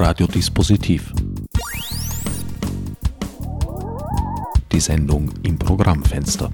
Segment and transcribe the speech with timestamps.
[0.00, 1.12] Radiodispositiv.
[4.70, 6.52] Die Sendung im Programmfenster.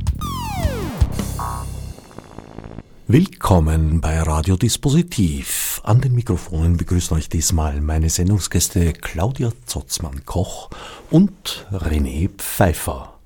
[3.07, 5.82] Willkommen bei Radiodispositiv.
[5.84, 10.70] An den Mikrofonen begrüßen euch diesmal meine Sendungsgäste Claudia Zotzmann-Koch
[11.11, 13.18] und René Pfeiffer.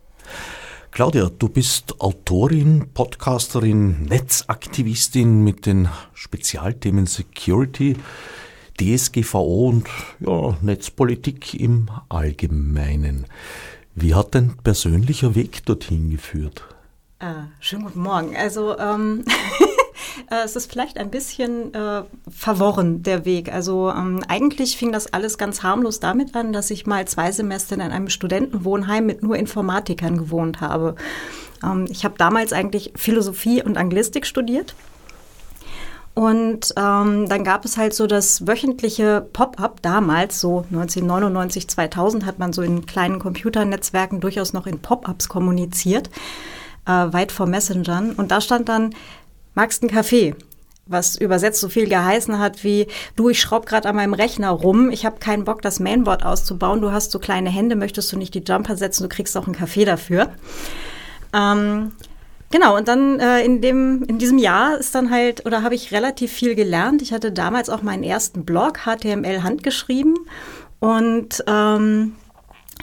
[0.90, 7.94] Claudia, du bist Autorin, Podcasterin, Netzaktivistin mit den Spezialthemen Security,
[8.80, 9.88] DSGVO und
[10.20, 13.26] ja, Netzpolitik im Allgemeinen.
[13.94, 16.62] Wie hat dein persönlicher Weg dorthin geführt?
[17.20, 18.36] Ah, schönen guten Morgen.
[18.36, 19.24] Also ähm,
[20.30, 23.52] äh, es ist vielleicht ein bisschen äh, verworren, der Weg.
[23.52, 27.74] Also ähm, eigentlich fing das alles ganz harmlos damit an, dass ich mal zwei Semester
[27.74, 30.94] in einem Studentenwohnheim mit nur Informatikern gewohnt habe.
[31.64, 34.76] Ähm, ich habe damals eigentlich Philosophie und Anglistik studiert
[36.18, 42.40] und ähm, dann gab es halt so das wöchentliche Pop-up damals, so 1999, 2000 hat
[42.40, 46.10] man so in kleinen Computernetzwerken durchaus noch in Pop-ups kommuniziert,
[46.86, 48.14] äh, weit vor Messengern.
[48.14, 48.96] Und da stand dann,
[49.54, 50.34] magst einen Kaffee?
[50.90, 54.88] was übersetzt so viel geheißen hat wie, du, ich schraub gerade an meinem Rechner rum,
[54.90, 58.32] ich habe keinen Bock, das Mainboard auszubauen, du hast so kleine Hände, möchtest du nicht
[58.32, 60.30] die Jumper setzen, du kriegst auch einen Kaffee dafür.
[61.34, 61.92] Ähm,
[62.50, 65.92] Genau, und dann äh, in, dem, in diesem Jahr ist dann halt, oder habe ich
[65.92, 67.02] relativ viel gelernt.
[67.02, 70.16] Ich hatte damals auch meinen ersten Blog, HTML handgeschrieben.
[70.80, 72.14] Und ähm,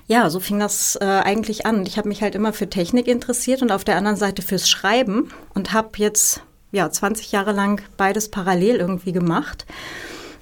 [0.07, 1.85] ja, so fing das äh, eigentlich an.
[1.87, 5.29] Ich habe mich halt immer für Technik interessiert und auf der anderen Seite fürs Schreiben
[5.55, 9.65] und habe jetzt ja 20 Jahre lang beides parallel irgendwie gemacht.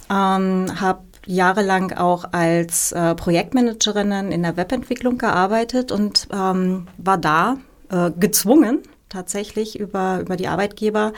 [0.09, 7.55] Ähm, habe jahrelang auch als äh, Projektmanagerin in der Webentwicklung gearbeitet und ähm, war da
[7.89, 8.79] äh, gezwungen,
[9.13, 11.13] tatsächlich über, über die Arbeitgeber,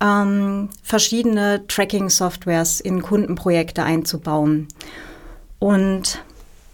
[0.00, 4.68] ähm, verschiedene Tracking-Softwares in Kundenprojekte einzubauen.
[5.58, 6.22] Und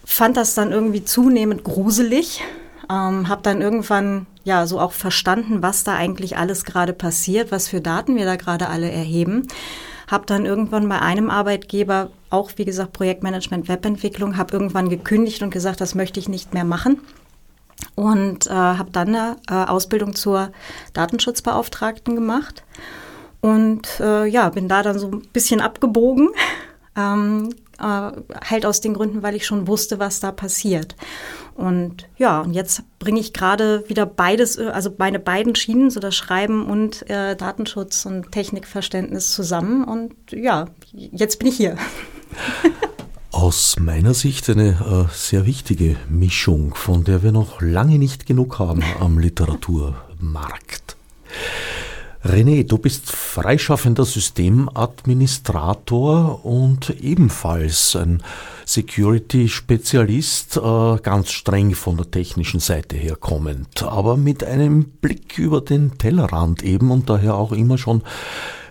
[0.04, 2.42] fand das dann irgendwie zunehmend gruselig,
[2.90, 7.68] ähm, habe dann irgendwann ja so auch verstanden, was da eigentlich alles gerade passiert, was
[7.68, 9.46] für Daten wir da gerade alle erheben.
[10.10, 15.50] Habe dann irgendwann bei einem Arbeitgeber, auch wie gesagt Projektmanagement, Webentwicklung, habe irgendwann gekündigt und
[15.50, 17.02] gesagt, das möchte ich nicht mehr machen
[17.94, 20.50] und äh, habe dann eine äh, Ausbildung zur
[20.92, 22.64] Datenschutzbeauftragten gemacht
[23.40, 26.30] und äh, ja, bin da dann so ein bisschen abgebogen,
[26.96, 30.96] ähm, äh, halt aus den Gründen, weil ich schon wusste, was da passiert.
[31.54, 36.00] Und ja, und jetzt bringe ich gerade wieder beides, äh, also meine beiden Schienen, so
[36.00, 39.84] das Schreiben und äh, Datenschutz und Technikverständnis zusammen.
[39.84, 41.76] Und ja, jetzt bin ich hier.
[43.30, 48.58] Aus meiner Sicht eine äh, sehr wichtige Mischung, von der wir noch lange nicht genug
[48.58, 50.96] haben am Literaturmarkt.
[52.24, 58.22] René, du bist freischaffender Systemadministrator und ebenfalls ein
[58.64, 65.60] Security-Spezialist, äh, ganz streng von der technischen Seite her kommend, aber mit einem Blick über
[65.60, 68.02] den Tellerrand eben und daher auch immer schon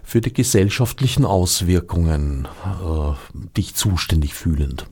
[0.08, 4.88] für die gesellschaftlichen Auswirkungen äh, dich zuständig fühlend?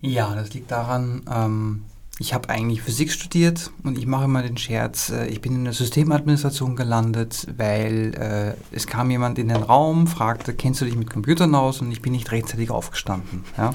[0.00, 1.82] Ja, das liegt daran, ähm,
[2.18, 5.64] ich habe eigentlich Physik studiert und ich mache immer den Scherz, äh, ich bin in
[5.66, 10.96] der Systemadministration gelandet, weil äh, es kam jemand in den Raum, fragte, kennst du dich
[10.96, 11.80] mit Computern aus?
[11.80, 13.44] Und ich bin nicht rechtzeitig aufgestanden.
[13.56, 13.72] Ja?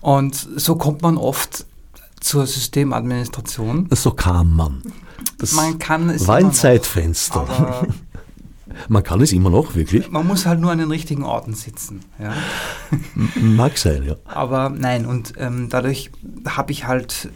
[0.00, 1.66] Und so kommt man oft
[2.18, 3.90] zur Systemadministration.
[3.90, 4.82] So kam man.
[5.36, 7.40] Das man kann es war ein Zeitfenster.
[7.40, 7.86] Aber
[8.88, 10.10] Man kann es immer noch, wirklich?
[10.10, 12.00] Man muss halt nur an den richtigen Orten sitzen.
[12.18, 12.32] Ja.
[13.34, 14.16] Mag sein, ja.
[14.24, 16.10] Aber nein, und ähm, dadurch
[16.46, 17.30] habe ich halt,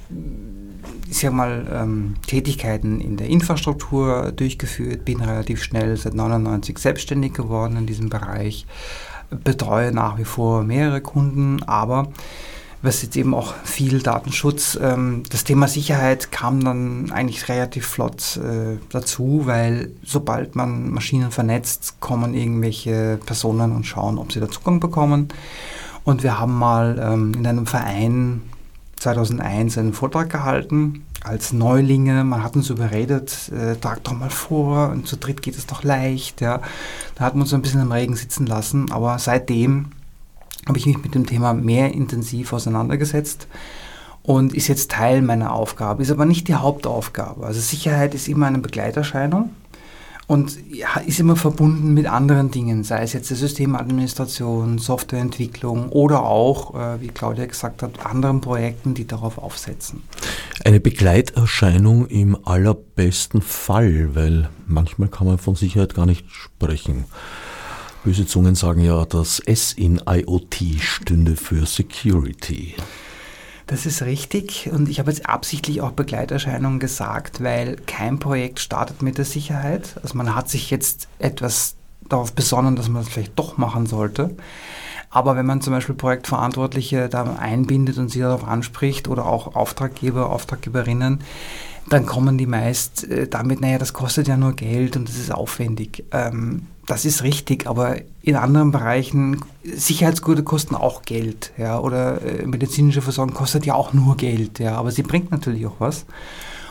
[1.09, 7.34] ich sag mal, ähm, Tätigkeiten in der Infrastruktur durchgeführt, bin relativ schnell seit 99 selbstständig
[7.34, 8.66] geworden in diesem Bereich,
[9.43, 12.09] betreue nach wie vor mehrere Kunden, aber
[12.84, 14.78] was jetzt eben auch viel Datenschutz.
[14.80, 21.30] Ähm, das Thema Sicherheit kam dann eigentlich relativ flott äh, dazu, weil sobald man Maschinen
[21.30, 25.28] vernetzt, kommen irgendwelche Personen und schauen, ob sie da Zugang bekommen.
[26.04, 28.42] Und wir haben mal ähm, in einem Verein
[28.96, 32.22] 2001 einen Vortrag gehalten als Neulinge.
[32.22, 35.82] Man hat uns überredet, äh, trag doch mal vor und zu dritt geht es doch
[35.82, 36.42] leicht.
[36.42, 36.60] Ja.
[37.14, 39.92] Da hat man uns ein bisschen im Regen sitzen lassen, aber seitdem
[40.66, 43.49] habe ich mich mit dem Thema mehr intensiv auseinandergesetzt
[44.22, 47.46] und ist jetzt Teil meiner Aufgabe, ist aber nicht die Hauptaufgabe.
[47.46, 49.50] Also Sicherheit ist immer eine Begleiterscheinung
[50.26, 50.56] und
[51.06, 57.00] ist immer verbunden mit anderen Dingen, sei es jetzt die Systemadministration, Softwareentwicklung oder auch, äh,
[57.02, 60.02] wie Claudia gesagt hat, anderen Projekten, die darauf aufsetzen.
[60.64, 67.05] Eine Begleiterscheinung im allerbesten Fall, weil manchmal kann man von Sicherheit gar nicht sprechen.
[68.04, 72.74] Böse Zungen sagen ja, das S in IoT stünde für Security.
[73.66, 79.00] Das ist richtig und ich habe jetzt absichtlich auch Begleiterscheinungen gesagt, weil kein Projekt startet
[79.00, 79.96] mit der Sicherheit.
[80.02, 84.36] Also man hat sich jetzt etwas darauf besonnen, dass man das vielleicht doch machen sollte.
[85.08, 90.28] Aber wenn man zum Beispiel Projektverantwortliche da einbindet und sie darauf anspricht oder auch Auftraggeber,
[90.28, 91.20] Auftraggeberinnen,
[91.88, 95.32] dann kommen die meist äh, damit, naja, das kostet ja nur Geld und das ist
[95.32, 96.04] aufwendig.
[96.12, 102.46] Ähm, das ist richtig, aber in anderen Bereichen, Sicherheitsgurte kosten auch Geld, ja, oder äh,
[102.46, 106.04] medizinische Versorgung kostet ja auch nur Geld, ja, aber sie bringt natürlich auch was.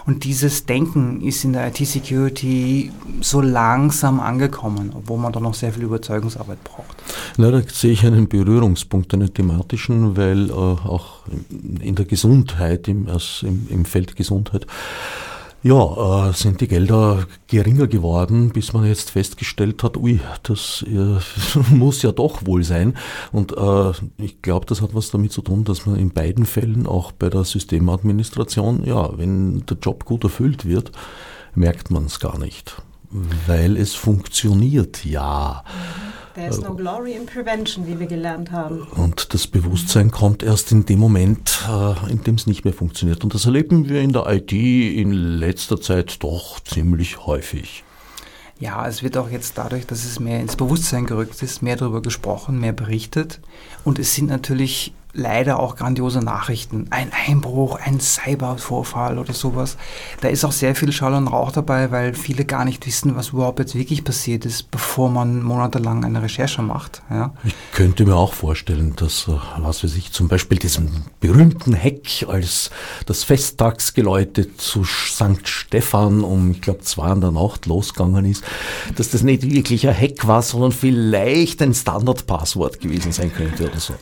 [0.05, 2.91] Und dieses Denken ist in der IT-Security
[3.21, 7.01] so langsam angekommen, obwohl man da noch sehr viel Überzeugungsarbeit braucht.
[7.37, 11.23] Na, da sehe ich einen Berührungspunkt, einen thematischen, weil äh, auch
[11.79, 14.67] in der Gesundheit, im, also im, im Feld Gesundheit,
[15.63, 21.19] ja, äh, sind die Gelder geringer geworden, bis man jetzt festgestellt hat, ui, das äh,
[21.73, 22.97] muss ja doch wohl sein.
[23.31, 26.85] Und äh, ich glaube, das hat was damit zu tun, dass man in beiden Fällen,
[26.85, 30.91] auch bei der Systemadministration, ja, wenn der Job gut erfüllt wird,
[31.55, 32.81] merkt man es gar nicht,
[33.47, 35.63] weil es funktioniert ja.
[35.65, 36.22] Mhm.
[36.35, 38.81] There's no glory in prevention, wie wir gelernt haben.
[38.95, 43.23] Und das Bewusstsein kommt erst in dem Moment, äh, in dem es nicht mehr funktioniert.
[43.23, 47.83] Und das erleben wir in der IT in letzter Zeit doch ziemlich häufig.
[48.59, 52.01] Ja, es wird auch jetzt dadurch, dass es mehr ins Bewusstsein gerückt ist, mehr darüber
[52.01, 53.39] gesprochen, mehr berichtet.
[53.83, 56.87] Und es sind natürlich leider auch grandiose Nachrichten.
[56.89, 59.77] Ein Einbruch, ein Cybervorfall oder sowas.
[60.21, 63.29] Da ist auch sehr viel Schall und Rauch dabei, weil viele gar nicht wissen, was
[63.29, 67.03] überhaupt jetzt wirklich passiert ist, bevor man monatelang eine Recherche macht.
[67.11, 67.33] Ja.
[67.43, 72.25] Ich könnte mir auch vorstellen, dass, äh, was weiß ich, zum Beispiel diesen berühmten Heck,
[72.27, 72.71] als
[73.05, 75.47] das Festtagsgeläute zu St.
[75.47, 78.43] Stephan um, ich glaube, zwei in der Nacht losgegangen ist,
[78.95, 83.79] dass das nicht wirklich ein Hack war, sondern vielleicht ein Standardpasswort gewesen sein könnte oder
[83.79, 83.93] so.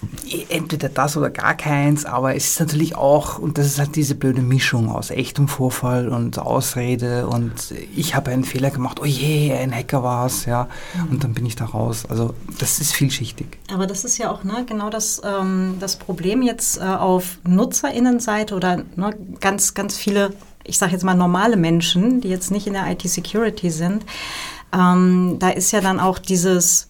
[0.48, 4.16] Entweder das oder gar keins, aber es ist natürlich auch, und das ist halt diese
[4.16, 9.54] blöde Mischung aus echtem Vorfall und Ausrede und ich habe einen Fehler gemacht, oh je,
[9.54, 10.68] ein Hacker war es, ja,
[11.10, 12.06] und dann bin ich da raus.
[12.08, 13.48] Also das ist vielschichtig.
[13.74, 18.56] Aber das ist ja auch ne, genau das, ähm, das Problem jetzt äh, auf NutzerInnenseite
[18.56, 20.34] oder ne, ganz, ganz viele,
[20.64, 24.06] ich sage jetzt mal normale Menschen, die jetzt nicht in der IT-Security sind.
[24.74, 26.90] Ähm, da ist ja dann auch dieses,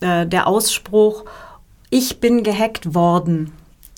[0.00, 1.24] äh, der Ausspruch,
[1.92, 3.52] ich bin gehackt worden,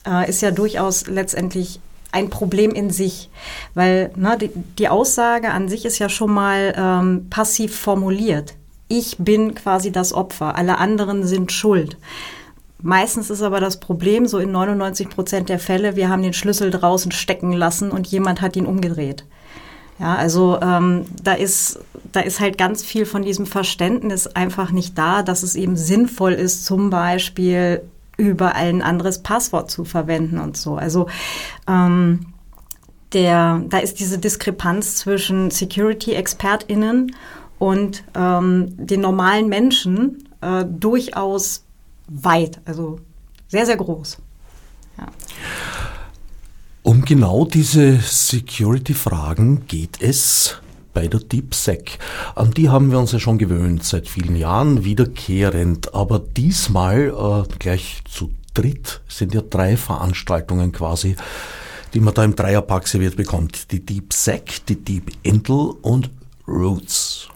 [0.04, 1.78] äh, ist ja durchaus letztendlich
[2.10, 3.30] ein Problem in sich,
[3.74, 8.54] weil ne, die, die, Aussage an sich ist ja schon mal ähm, passiv formuliert.
[8.88, 11.96] Ich bin quasi das Opfer, alle anderen sind schuld.
[12.82, 16.72] Meistens ist aber das Problem, so in 99 Prozent der Fälle, wir haben den Schlüssel
[16.72, 19.24] draußen stecken lassen und jemand hat ihn umgedreht.
[19.98, 21.78] Ja, also ähm, da ist
[22.14, 26.32] da ist halt ganz viel von diesem Verständnis einfach nicht da, dass es eben sinnvoll
[26.32, 27.82] ist, zum Beispiel
[28.16, 30.76] überall ein anderes Passwort zu verwenden und so.
[30.76, 31.08] Also
[31.68, 32.26] ähm,
[33.12, 37.14] der, da ist diese Diskrepanz zwischen Security-ExpertInnen
[37.58, 41.64] und ähm, den normalen Menschen äh, durchaus
[42.06, 43.00] weit, also
[43.48, 44.18] sehr, sehr groß.
[44.98, 45.06] Ja.
[46.84, 50.60] Um genau diese Security-Fragen geht es
[50.92, 51.98] bei der DeepSec.
[52.34, 55.94] An die haben wir uns ja schon gewöhnt, seit vielen Jahren wiederkehrend.
[55.94, 61.16] Aber diesmal äh, gleich zu dritt sind ja drei Veranstaltungen quasi,
[61.94, 63.72] die man da im Dreierpack serviert bekommt.
[63.72, 66.10] Die DeepSec, die Deep Intel und
[66.46, 67.28] Roots.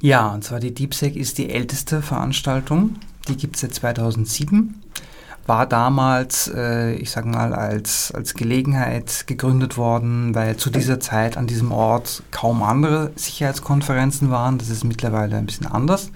[0.00, 2.96] Ja, und zwar die DeepSec ist die älteste Veranstaltung.
[3.28, 4.74] Die gibt es seit 2007
[5.46, 11.36] war damals, äh, ich sage mal, als, als Gelegenheit gegründet worden, weil zu dieser Zeit
[11.36, 14.58] an diesem Ort kaum andere Sicherheitskonferenzen waren.
[14.58, 16.10] Das ist mittlerweile ein bisschen anders.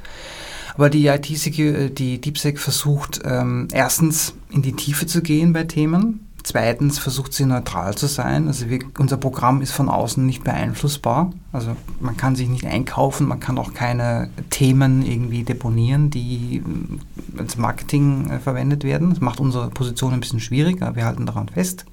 [0.75, 6.26] Aber die IT die DeepSec versucht ähm, erstens in die Tiefe zu gehen bei Themen,
[6.47, 8.49] Zweitens versucht sie neutral zu sein.
[8.49, 11.33] Also wir, unser Programm ist von außen nicht beeinflussbar.
[11.53, 17.41] Also man kann sich nicht einkaufen, man kann auch keine Themen irgendwie deponieren, die äh,
[17.41, 19.09] als Marketing äh, verwendet werden.
[19.09, 21.87] Das macht unsere Position ein bisschen schwierig, aber wir halten daran fest.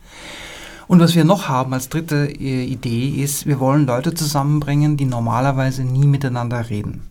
[0.85, 5.05] Und was wir noch haben als dritte äh, Idee ist, wir wollen Leute zusammenbringen, die
[5.05, 7.03] normalerweise nie miteinander reden.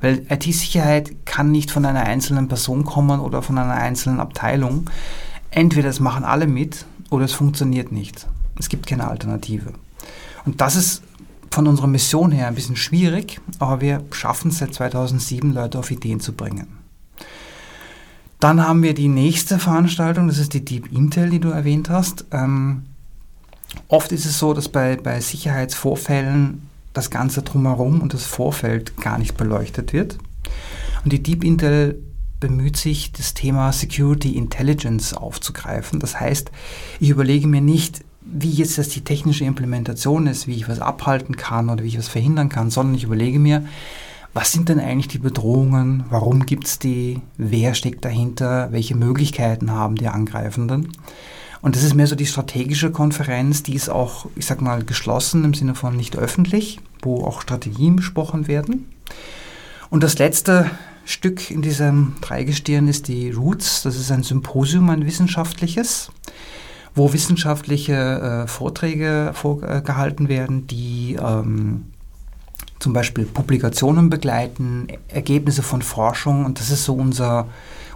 [0.00, 4.90] Weil IT-Sicherheit kann nicht von einer einzelnen Person kommen oder von einer einzelnen Abteilung
[5.56, 8.28] entweder es machen alle mit oder es funktioniert nicht.
[8.58, 9.72] Es gibt keine Alternative.
[10.44, 11.02] Und das ist
[11.50, 15.90] von unserer Mission her ein bisschen schwierig, aber wir schaffen es seit 2007, Leute auf
[15.90, 16.66] Ideen zu bringen.
[18.38, 22.26] Dann haben wir die nächste Veranstaltung, das ist die Deep Intel, die du erwähnt hast.
[22.32, 22.82] Ähm,
[23.88, 29.16] oft ist es so, dass bei, bei Sicherheitsvorfällen das Ganze drumherum und das Vorfeld gar
[29.16, 30.18] nicht beleuchtet wird.
[31.02, 32.02] Und die Deep Intel
[32.40, 36.00] bemüht sich, das Thema Security Intelligence aufzugreifen.
[36.00, 36.50] Das heißt,
[37.00, 41.36] ich überlege mir nicht, wie jetzt das die technische Implementation ist, wie ich was abhalten
[41.36, 43.64] kann oder wie ich was verhindern kann, sondern ich überlege mir,
[44.34, 49.70] was sind denn eigentlich die Bedrohungen, warum gibt es die, wer steckt dahinter, welche Möglichkeiten
[49.70, 50.92] haben die Angreifenden.
[51.62, 55.44] Und das ist mehr so die strategische Konferenz, die ist auch, ich sag mal, geschlossen
[55.44, 58.92] im Sinne von nicht öffentlich, wo auch Strategien besprochen werden.
[59.88, 60.70] Und das letzte
[61.06, 63.82] Stück in diesem Dreigestirn ist die Roots.
[63.84, 66.10] Das ist ein Symposium, ein wissenschaftliches,
[66.96, 67.94] wo wissenschaftliche
[68.44, 71.84] äh, Vorträge vorgehalten werden, die ähm,
[72.80, 76.44] zum Beispiel Publikationen begleiten, Ergebnisse von Forschung.
[76.44, 77.46] Und das ist so unser,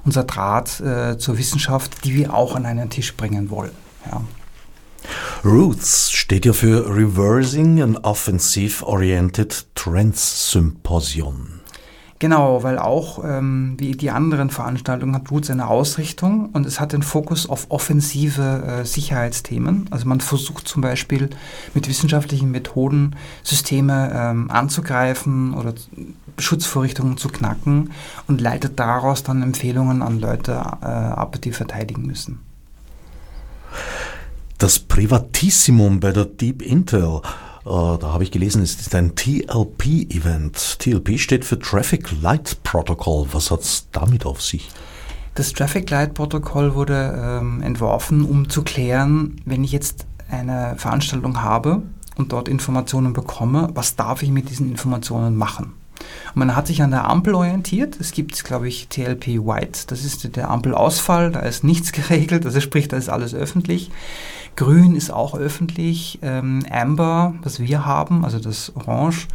[0.04, 3.72] unser Draht äh, zur Wissenschaft, die wir auch an einen Tisch bringen wollen.
[4.10, 4.22] Ja.
[5.44, 11.59] Roots steht ja für Reversing an Offensive Oriented Trends Symposium.
[12.20, 16.92] Genau, weil auch ähm, wie die anderen Veranstaltungen hat Roots eine Ausrichtung und es hat
[16.92, 19.86] den Fokus auf offensive äh, Sicherheitsthemen.
[19.90, 21.30] Also man versucht zum Beispiel
[21.72, 25.72] mit wissenschaftlichen Methoden Systeme ähm, anzugreifen oder
[26.36, 27.92] Schutzvorrichtungen zu knacken
[28.28, 32.40] und leitet daraus dann Empfehlungen an Leute äh, ab, die verteidigen müssen.
[34.58, 37.22] Das Privatissimum bei der Deep Intel
[37.64, 40.78] da habe ich gelesen, es ist ein TLP-Event.
[40.78, 43.26] TLP steht für Traffic Light Protocol.
[43.32, 44.68] Was hat es damit auf sich?
[45.34, 51.42] Das Traffic Light Protocol wurde ähm, entworfen, um zu klären, wenn ich jetzt eine Veranstaltung
[51.42, 51.82] habe
[52.16, 55.72] und dort Informationen bekomme, was darf ich mit diesen Informationen machen?
[56.34, 57.98] Und man hat sich an der Ampel orientiert.
[58.00, 59.80] Es gibt, glaube ich, TLP White.
[59.88, 61.30] Das ist der Ampelausfall.
[61.30, 62.44] Da ist nichts geregelt.
[62.46, 63.90] Also sprich, da ist alles öffentlich.
[64.60, 66.18] Grün ist auch öffentlich.
[66.20, 69.26] Ähm, Amber, was wir haben, also das Orange.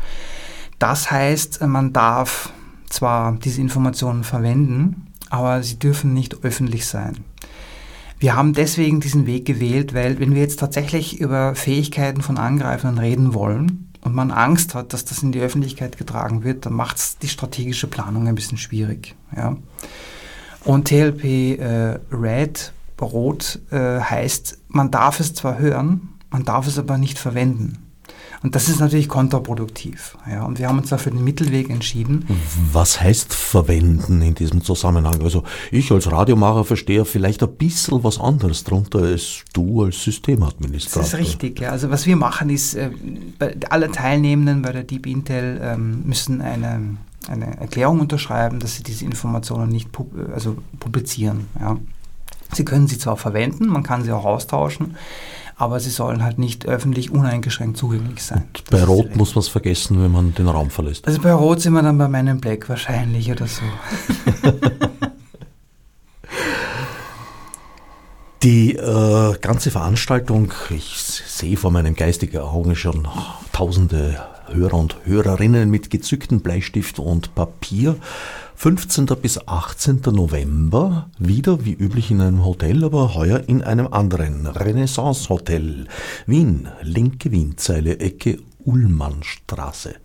[0.78, 2.54] Das heißt, man darf
[2.88, 7.24] zwar diese Informationen verwenden, aber sie dürfen nicht öffentlich sein.
[8.20, 13.00] Wir haben deswegen diesen Weg gewählt, weil wenn wir jetzt tatsächlich über Fähigkeiten von Angreifern
[13.00, 16.98] reden wollen und man Angst hat, dass das in die Öffentlichkeit getragen wird, dann macht
[16.98, 19.16] es die strategische Planung ein bisschen schwierig.
[19.36, 19.58] Ja.
[20.66, 21.24] Und TLP
[21.60, 27.20] äh, Red Rot äh, heißt, man darf es zwar hören, man darf es aber nicht
[27.20, 27.86] verwenden.
[28.46, 30.16] Und das ist natürlich kontraproduktiv.
[30.30, 32.28] Ja, und wir haben uns da für den Mittelweg entschieden.
[32.72, 35.24] Was heißt verwenden in diesem Zusammenhang?
[35.24, 41.02] Also ich als Radiomacher verstehe vielleicht ein bisschen was anderes darunter als du als Systemadministrator.
[41.02, 41.60] Das ist richtig.
[41.60, 41.72] Ja.
[41.72, 42.92] Also was wir machen ist, äh,
[43.70, 46.98] alle Teilnehmenden bei der Deep Intel ähm, müssen eine,
[47.28, 51.48] eine Erklärung unterschreiben, dass sie diese Informationen nicht pub also publizieren.
[51.60, 51.78] Ja.
[52.54, 54.96] Sie können sie zwar verwenden, man kann sie auch austauschen,
[55.58, 58.44] aber sie sollen halt nicht öffentlich uneingeschränkt zugänglich sein.
[58.58, 61.08] Und bei Rot muss man es vergessen, wenn man den Raum verlässt.
[61.08, 63.64] Also bei Rot sind wir dann bei meinem Black wahrscheinlich oder so.
[68.44, 73.08] Die äh, ganze Veranstaltung, ich sehe vor meinem geistigen Augen schon
[73.54, 74.22] tausende
[74.52, 77.96] Hörer und Hörerinnen mit gezückten Bleistift und Papier.
[78.58, 79.06] 15.
[79.22, 80.02] bis 18.
[80.14, 85.88] November, wieder wie üblich in einem Hotel, aber heuer in einem anderen Renaissance Hotel.
[86.26, 89.96] Wien, linke Wienzeile, Ecke Ullmannstraße.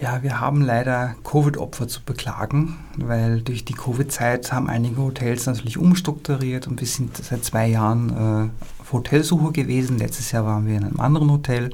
[0.00, 5.76] Ja, wir haben leider Covid-Opfer zu beklagen, weil durch die Covid-Zeit haben einige Hotels natürlich
[5.76, 9.98] umstrukturiert und wir sind seit zwei Jahren äh, auf Hotelsuche gewesen.
[9.98, 11.70] Letztes Jahr waren wir in einem anderen Hotel.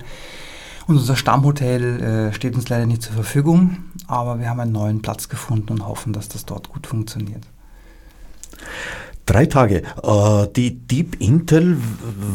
[0.87, 5.03] Und unser Stammhotel äh, steht uns leider nicht zur Verfügung, aber wir haben einen neuen
[5.03, 7.45] Platz gefunden und hoffen, dass das dort gut funktioniert.
[9.27, 9.83] Drei Tage.
[10.03, 11.77] Äh, die Deep Intel,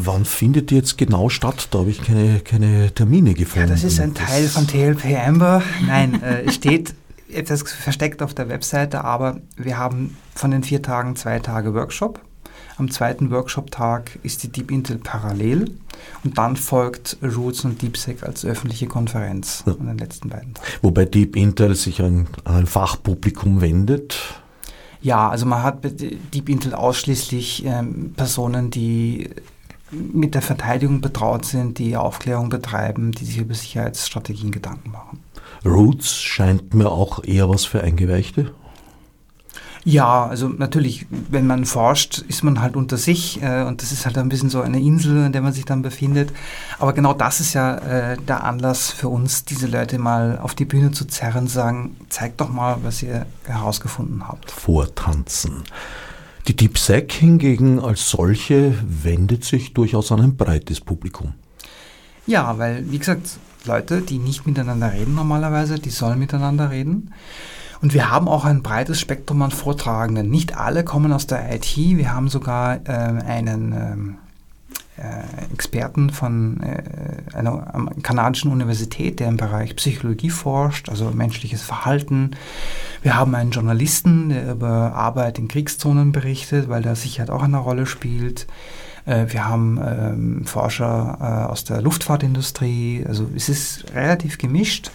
[0.02, 1.68] wann findet die jetzt genau statt?
[1.70, 3.68] Da habe ich keine, keine Termine gefunden.
[3.68, 5.62] Ja, das ist ein Teil von TLP Amber.
[5.86, 6.94] Nein, äh, es steht
[7.30, 12.20] etwas versteckt auf der Webseite, aber wir haben von den vier Tagen zwei Tage Workshop.
[12.78, 15.72] Am zweiten Workshop-Tag ist die Deep Intel parallel
[16.24, 19.72] und dann folgt Roots und DeepSec als öffentliche Konferenz ja.
[19.72, 20.68] an den letzten beiden Tagen.
[20.82, 24.16] Wobei Deep Intel sich an ein Fachpublikum wendet.
[25.02, 29.30] Ja, also man hat bei Deep Intel ausschließlich ähm, Personen, die
[29.90, 35.20] mit der Verteidigung betraut sind, die Aufklärung betreiben, die sich über Sicherheitsstrategien Gedanken machen.
[35.64, 38.52] Roots scheint mir auch eher was für Eingeweihte.
[39.88, 44.04] Ja, also natürlich, wenn man forscht, ist man halt unter sich äh, und das ist
[44.04, 46.32] halt ein bisschen so eine Insel, in der man sich dann befindet.
[46.80, 50.64] Aber genau das ist ja äh, der Anlass für uns, diese Leute mal auf die
[50.64, 54.50] Bühne zu zerren, sagen, zeigt doch mal, was ihr herausgefunden habt.
[54.50, 55.62] Vortanzen.
[56.48, 61.34] Die DeepSec hingegen als solche wendet sich durchaus an ein breites Publikum.
[62.26, 67.12] Ja, weil, wie gesagt, Leute, die nicht miteinander reden normalerweise, die sollen miteinander reden.
[67.82, 70.30] Und wir haben auch ein breites Spektrum an Vortragenden.
[70.30, 71.76] Nicht alle kommen aus der IT.
[71.76, 74.18] Wir haben sogar äh, einen ähm,
[74.98, 82.30] äh, Experten von äh, einer kanadischen Universität, der im Bereich Psychologie forscht, also menschliches Verhalten.
[83.02, 87.58] Wir haben einen Journalisten, der über Arbeit in Kriegszonen berichtet, weil da Sicherheit auch eine
[87.58, 88.46] Rolle spielt.
[89.04, 93.04] Äh, wir haben ähm, Forscher äh, aus der Luftfahrtindustrie.
[93.06, 94.90] Also es ist relativ gemischt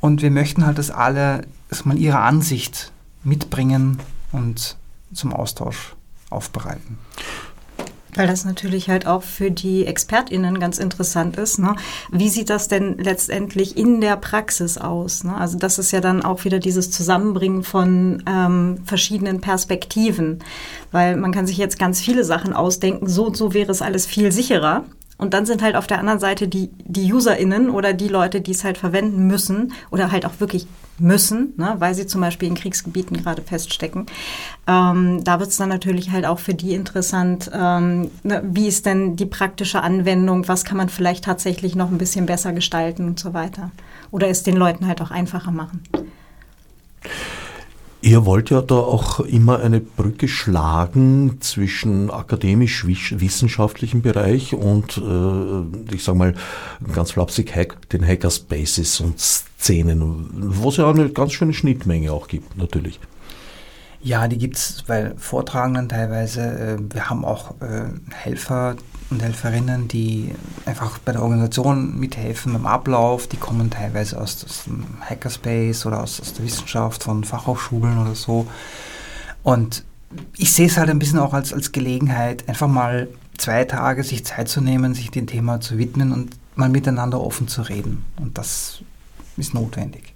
[0.00, 1.42] und wir möchten halt, dass alle
[1.74, 2.92] dass man ihre Ansicht
[3.24, 3.98] mitbringen
[4.30, 4.76] und
[5.12, 5.96] zum Austausch
[6.30, 6.98] aufbereiten.
[8.14, 11.58] Weil das natürlich halt auch für die ExpertInnen ganz interessant ist.
[11.58, 11.74] Ne?
[12.12, 15.24] Wie sieht das denn letztendlich in der Praxis aus?
[15.24, 15.36] Ne?
[15.36, 20.44] Also das ist ja dann auch wieder dieses Zusammenbringen von ähm, verschiedenen Perspektiven.
[20.92, 24.06] Weil man kann sich jetzt ganz viele Sachen ausdenken, so und so wäre es alles
[24.06, 24.84] viel sicherer.
[25.16, 28.50] Und dann sind halt auf der anderen Seite die, die UserInnen oder die Leute, die
[28.50, 30.66] es halt verwenden müssen oder halt auch wirklich
[30.98, 34.06] müssen, ne, weil sie zum Beispiel in Kriegsgebieten gerade feststecken.
[34.66, 38.86] Ähm, da wird es dann natürlich halt auch für die interessant, ähm, ne, wie ist
[38.86, 43.18] denn die praktische Anwendung, was kann man vielleicht tatsächlich noch ein bisschen besser gestalten und
[43.18, 43.70] so weiter.
[44.10, 45.82] Oder es den Leuten halt auch einfacher machen.
[48.04, 56.04] Ihr wollt ja da auch immer eine Brücke schlagen zwischen akademisch-wissenschaftlichen Bereich und, äh, ich
[56.04, 56.34] sag mal,
[56.92, 62.28] ganz flapsig, Hack, den Hackerspaces und Szenen, wo es ja eine ganz schöne Schnittmenge auch
[62.28, 63.00] gibt, natürlich.
[64.02, 66.42] Ja, die gibt es bei Vortragenden teilweise.
[66.42, 68.76] Äh, wir haben auch äh, Helfer,
[69.10, 70.34] und Helferinnen, die
[70.64, 73.26] einfach bei der Organisation mithelfen beim Ablauf.
[73.26, 78.14] Die kommen teilweise aus, aus dem Hackerspace oder aus, aus der Wissenschaft von Fachhochschulen oder
[78.14, 78.46] so.
[79.42, 79.84] Und
[80.36, 84.24] ich sehe es halt ein bisschen auch als, als Gelegenheit, einfach mal zwei Tage sich
[84.24, 88.04] Zeit zu nehmen, sich dem Thema zu widmen und mal miteinander offen zu reden.
[88.20, 88.80] Und das
[89.36, 90.14] ist notwendig.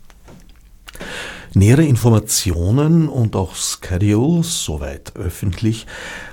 [1.54, 5.86] Nähere Informationen und auch Schedule, soweit öffentlich,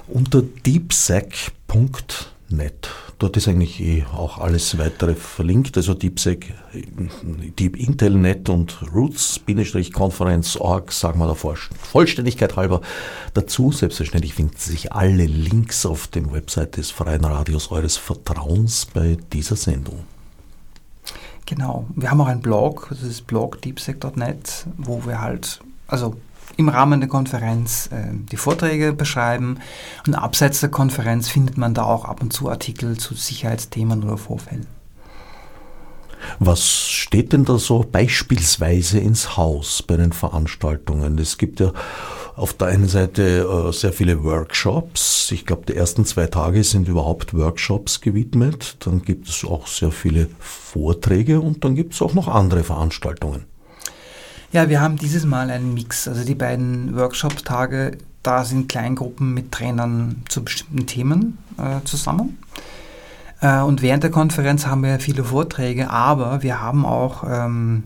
[0.08, 2.90] unter deepsec.com net.
[3.18, 6.54] Dort ist eigentlich eh auch alles weitere verlinkt, also DeepSec,
[7.58, 12.82] Deep Intelnet und Roots-Konferenz.org, sagen wir der Vollständigkeit halber
[13.34, 13.72] dazu.
[13.72, 19.56] Selbstverständlich finden sich alle Links auf dem Website des Freien Radios eures Vertrauens bei dieser
[19.56, 20.04] Sendung.
[21.46, 21.88] Genau.
[21.96, 26.16] Wir haben auch einen Blog, das ist blog deepsec.net, wo wir halt, also
[26.58, 29.60] im Rahmen der Konferenz äh, die Vorträge beschreiben.
[30.08, 34.18] Und abseits der Konferenz findet man da auch ab und zu Artikel zu Sicherheitsthemen oder
[34.18, 34.68] Vorfällen.
[36.40, 41.18] Was steht denn da so beispielsweise ins Haus bei den Veranstaltungen?
[41.20, 41.72] Es gibt ja
[42.36, 45.32] auf der einen Seite äh, sehr viele Workshops.
[45.32, 48.78] Ich glaube, die ersten zwei Tage sind überhaupt Workshops gewidmet.
[48.86, 53.46] Dann gibt es auch sehr viele Vorträge und dann gibt es auch noch andere Veranstaltungen.
[54.56, 56.08] Ja, wir haben dieses Mal einen Mix.
[56.08, 62.38] Also die beiden Workshop-Tage, da sind Kleingruppen mit Trainern zu bestimmten Themen äh, zusammen.
[63.42, 67.84] Äh, und während der Konferenz haben wir viele Vorträge, aber wir haben auch ähm,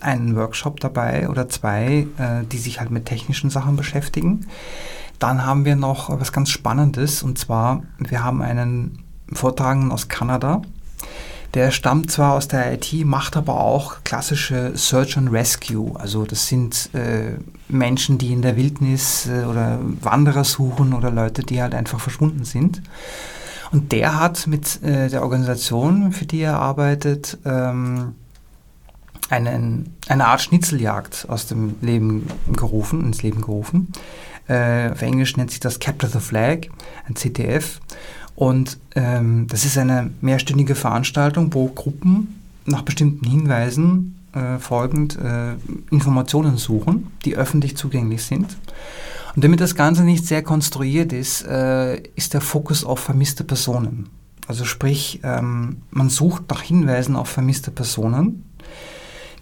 [0.00, 4.48] einen Workshop dabei oder zwei, äh, die sich halt mit technischen Sachen beschäftigen.
[5.20, 10.62] Dann haben wir noch was ganz Spannendes und zwar, wir haben einen Vortragenden aus Kanada,
[11.54, 15.98] der stammt zwar aus der IT, macht aber auch klassische Search and Rescue.
[15.98, 21.42] Also das sind äh, Menschen, die in der Wildnis äh, oder Wanderer suchen oder Leute,
[21.42, 22.82] die halt einfach verschwunden sind.
[23.70, 28.14] Und der hat mit äh, der Organisation, für die er arbeitet, ähm,
[29.30, 33.92] einen, eine Art Schnitzeljagd aus dem Leben gerufen, ins Leben gerufen.
[34.48, 36.68] Äh, auf Englisch nennt sich das Capture the Flag,
[37.06, 37.80] ein CTF.
[38.38, 45.54] Und ähm, das ist eine mehrstündige Veranstaltung, wo Gruppen nach bestimmten Hinweisen äh, folgend äh,
[45.90, 48.56] Informationen suchen, die öffentlich zugänglich sind.
[49.34, 54.08] Und damit das Ganze nicht sehr konstruiert ist, äh, ist der Fokus auf vermisste Personen.
[54.46, 58.44] Also sprich, ähm, man sucht nach Hinweisen auf vermisste Personen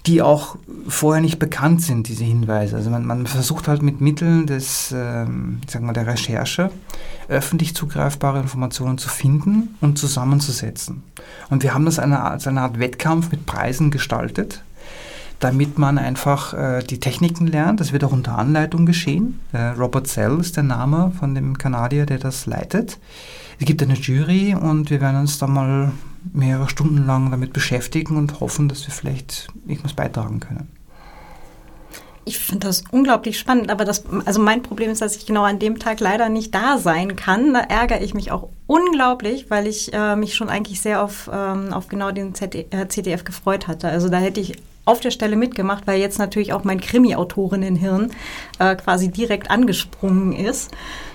[0.07, 2.77] die auch vorher nicht bekannt sind, diese Hinweise.
[2.77, 6.71] Also man, man versucht halt mit Mitteln des, ähm, ich sag mal, der Recherche
[7.29, 11.03] öffentlich zugreifbare Informationen zu finden und zusammenzusetzen.
[11.51, 14.62] Und wir haben das als eine Art Wettkampf mit Preisen gestaltet,
[15.40, 17.81] damit man einfach äh, die Techniken lernt.
[17.81, 19.40] Das wird auch unter Anleitung geschehen.
[19.53, 22.99] Äh, Robert Sell ist der Name von dem Kanadier, der das leitet.
[23.59, 25.92] Es gibt eine Jury und wir werden uns da mal
[26.33, 30.69] mehrere Stunden lang damit beschäftigen und hoffen, dass wir vielleicht irgendwas beitragen können.
[32.29, 35.61] Ich finde das unglaublich spannend, aber das, also mein Problem ist, dass ich genau an
[35.61, 37.55] dem Tag leider nicht da sein kann.
[37.55, 41.73] Da ärgere ich mich auch unglaublich, weil ich äh, mich schon eigentlich sehr auf, ähm,
[41.73, 43.88] auf genau den ZD, äh, gefreut hatte.
[43.88, 48.12] Also da hätte ich auf der Stelle mitgemacht, weil jetzt natürlich auch mein Krimi-Autorinnenhirn
[48.59, 50.70] äh, quasi direkt angesprungen ist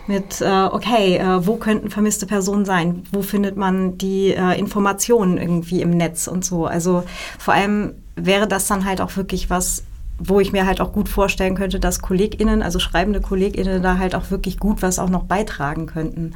[0.07, 3.03] mit, äh, okay, äh, wo könnten vermisste Personen sein?
[3.11, 6.65] Wo findet man die äh, Informationen irgendwie im Netz und so?
[6.65, 7.03] Also
[7.39, 9.83] vor allem wäre das dann halt auch wirklich was,
[10.19, 14.15] wo ich mir halt auch gut vorstellen könnte, dass KollegInnen, also schreibende KollegInnen da halt
[14.15, 16.33] auch wirklich gut was auch noch beitragen könnten.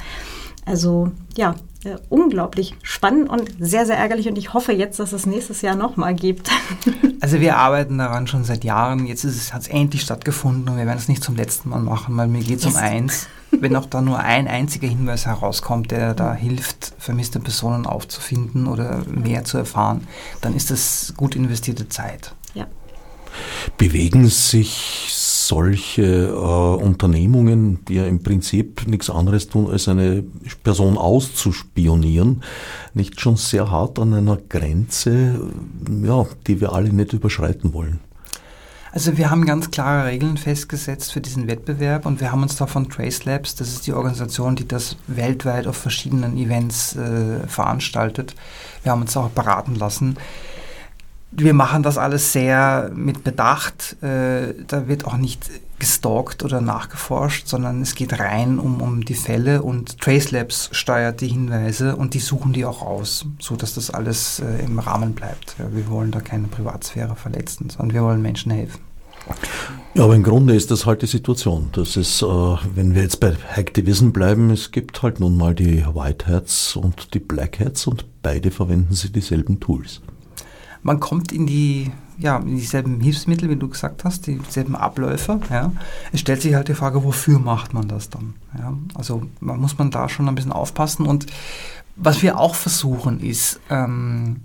[0.66, 5.28] Also ja, äh, unglaublich spannend und sehr, sehr ärgerlich und ich hoffe jetzt, dass es
[5.28, 6.50] nächstes Jahr nochmal gibt.
[7.22, 9.08] Also wir arbeiten daran schon seit Jahren.
[9.08, 12.28] Jetzt hat es endlich stattgefunden und wir werden es nicht zum letzten Mal machen, weil
[12.28, 13.28] mir geht es um eins.
[13.50, 19.06] Wenn auch da nur ein einziger Hinweis herauskommt, der da hilft, vermisste Personen aufzufinden oder
[19.08, 20.06] mehr zu erfahren,
[20.42, 22.36] dann ist das gut investierte Zeit.
[22.54, 22.68] Ja.
[23.80, 25.08] Bewegen sich
[25.48, 30.24] solche äh, Unternehmungen, die ja im Prinzip nichts anderes tun, als eine
[30.64, 32.44] Person auszuspionieren,
[32.94, 35.40] nicht schon sehr hart an einer Grenze,
[36.04, 38.00] ja, die wir alle nicht überschreiten wollen?
[38.92, 42.66] Also wir haben ganz klare Regeln festgesetzt für diesen Wettbewerb und wir haben uns da
[42.66, 48.36] von Trace Labs, das ist die Organisation, die das weltweit auf verschiedenen Events äh, veranstaltet,
[48.84, 50.16] wir haben uns auch beraten lassen
[51.38, 54.02] wir machen das alles sehr mit Bedacht.
[54.02, 59.14] Äh, da wird auch nicht gestalkt oder nachgeforscht, sondern es geht rein um, um die
[59.14, 63.90] Fälle und Tracelabs steuert die Hinweise und die suchen die auch aus, so dass das
[63.90, 65.56] alles äh, im Rahmen bleibt.
[65.60, 68.80] Ja, wir wollen da keine Privatsphäre verletzen, sondern wir wollen Menschen helfen.
[69.96, 71.70] Ja, aber im Grunde ist das halt die Situation.
[71.72, 75.86] Das ist, äh, wenn wir jetzt bei Hacktivism bleiben, es gibt halt nun mal die
[75.86, 80.02] White Hats und die Black Hats und beide verwenden sie dieselben Tools
[80.86, 85.42] man kommt in die ja, in dieselben Hilfsmittel, wie du gesagt hast, dieselben Abläufe.
[85.50, 85.74] Ja.
[86.14, 88.36] Es stellt sich halt die Frage, wofür macht man das dann?
[88.58, 88.72] Ja.
[88.94, 91.08] Also man muss man da schon ein bisschen aufpassen.
[91.08, 91.26] Und
[91.98, 94.38] was wir auch versuchen ist, ähm,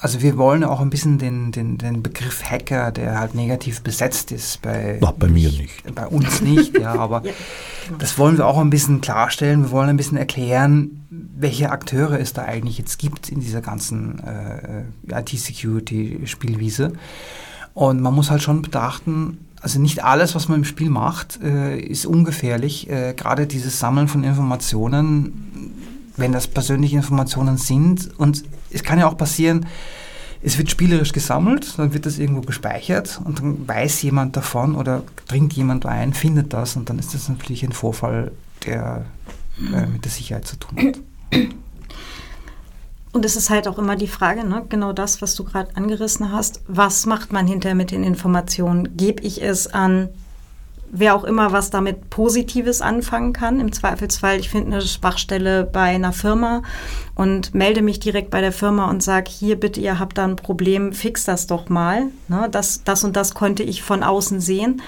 [0.00, 4.32] also wir wollen auch ein bisschen den, den, den Begriff Hacker, der halt negativ besetzt
[4.32, 5.94] ist, bei, Ach, bei mir nicht.
[5.94, 7.32] Bei uns nicht, ja, aber ja,
[7.98, 9.62] das wollen wir auch ein bisschen klarstellen.
[9.62, 14.20] Wir wollen ein bisschen erklären, welche Akteure es da eigentlich jetzt gibt in dieser ganzen
[14.24, 16.92] äh, IT-Security-Spielwiese.
[17.74, 21.78] Und man muss halt schon bedachten, also nicht alles, was man im Spiel macht, äh,
[21.78, 22.88] ist ungefährlich.
[22.88, 25.72] Äh, Gerade dieses Sammeln von Informationen,
[26.16, 29.66] wenn das persönliche Informationen sind und es kann ja auch passieren,
[30.42, 35.02] es wird spielerisch gesammelt, dann wird das irgendwo gespeichert und dann weiß jemand davon oder
[35.26, 38.30] dringt jemand ein, findet das und dann ist das natürlich ein Vorfall,
[38.64, 39.04] der
[39.74, 41.48] äh, mit der Sicherheit zu tun hat.
[43.12, 46.30] Und es ist halt auch immer die Frage, ne, genau das, was du gerade angerissen
[46.30, 48.96] hast, was macht man hinterher mit den Informationen?
[48.96, 50.10] Gebe ich es an
[50.90, 53.60] wer auch immer was damit Positives anfangen kann.
[53.60, 56.62] Im Zweifelsfall, ich finde eine Schwachstelle bei einer Firma
[57.14, 60.36] und melde mich direkt bei der Firma und sage, hier bitte, ihr habt da ein
[60.36, 62.06] Problem, fix das doch mal.
[62.28, 64.82] Ne, das, das und das konnte ich von außen sehen.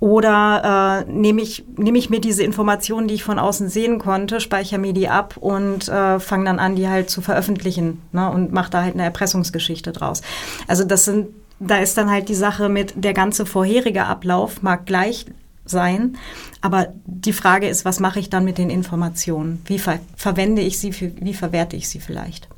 [0.00, 4.40] Oder äh, nehme ich, nehm ich mir diese Informationen, die ich von außen sehen konnte,
[4.40, 8.52] speichere mir die ab und äh, fange dann an, die halt zu veröffentlichen ne, und
[8.52, 10.20] mache da halt eine Erpressungsgeschichte draus.
[10.66, 11.28] Also das sind
[11.66, 15.26] da ist dann halt die Sache mit, der ganze vorherige Ablauf mag gleich
[15.64, 16.16] sein,
[16.60, 19.62] aber die Frage ist, was mache ich dann mit den Informationen?
[19.66, 22.48] Wie ver verwende ich sie, für, wie verwerte ich sie vielleicht?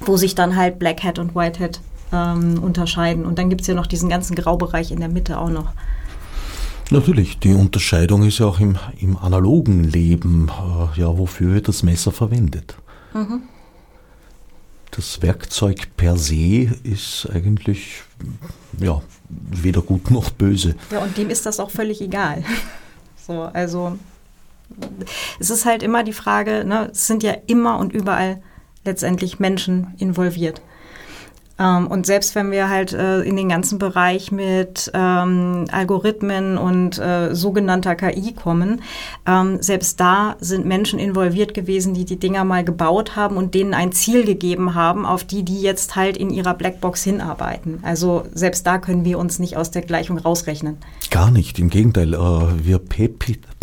[0.00, 1.80] Wo sich dann halt Black Hat und White Hat
[2.12, 3.26] ähm, unterscheiden.
[3.26, 5.72] Und dann gibt es ja noch diesen ganzen Graubereich in der Mitte auch noch.
[6.90, 11.82] Natürlich, die Unterscheidung ist ja auch im, im analogen Leben, äh, ja, wofür wird das
[11.82, 12.76] Messer verwendet.
[13.12, 13.42] Mhm
[14.98, 18.02] das Werkzeug per se ist eigentlich
[18.80, 20.74] ja, weder gut noch böse.
[20.90, 22.44] Ja, und dem ist das auch völlig egal.
[23.26, 23.98] So, also
[25.38, 28.40] es ist halt immer die Frage, ne, es sind ja immer und überall
[28.86, 30.62] letztendlich Menschen involviert.
[31.58, 36.98] Ähm, und selbst wenn wir halt äh, in den ganzen Bereich mit ähm, Algorithmen und
[36.98, 38.82] äh, sogenannter KI kommen,
[39.26, 43.74] ähm, selbst da sind Menschen involviert gewesen, die die Dinger mal gebaut haben und denen
[43.74, 47.80] ein Ziel gegeben haben, auf die die jetzt halt in ihrer Blackbox hinarbeiten.
[47.82, 50.78] Also selbst da können wir uns nicht aus der Gleichung rausrechnen.
[51.10, 52.18] Gar nicht, im Gegenteil, äh,
[52.64, 52.78] wir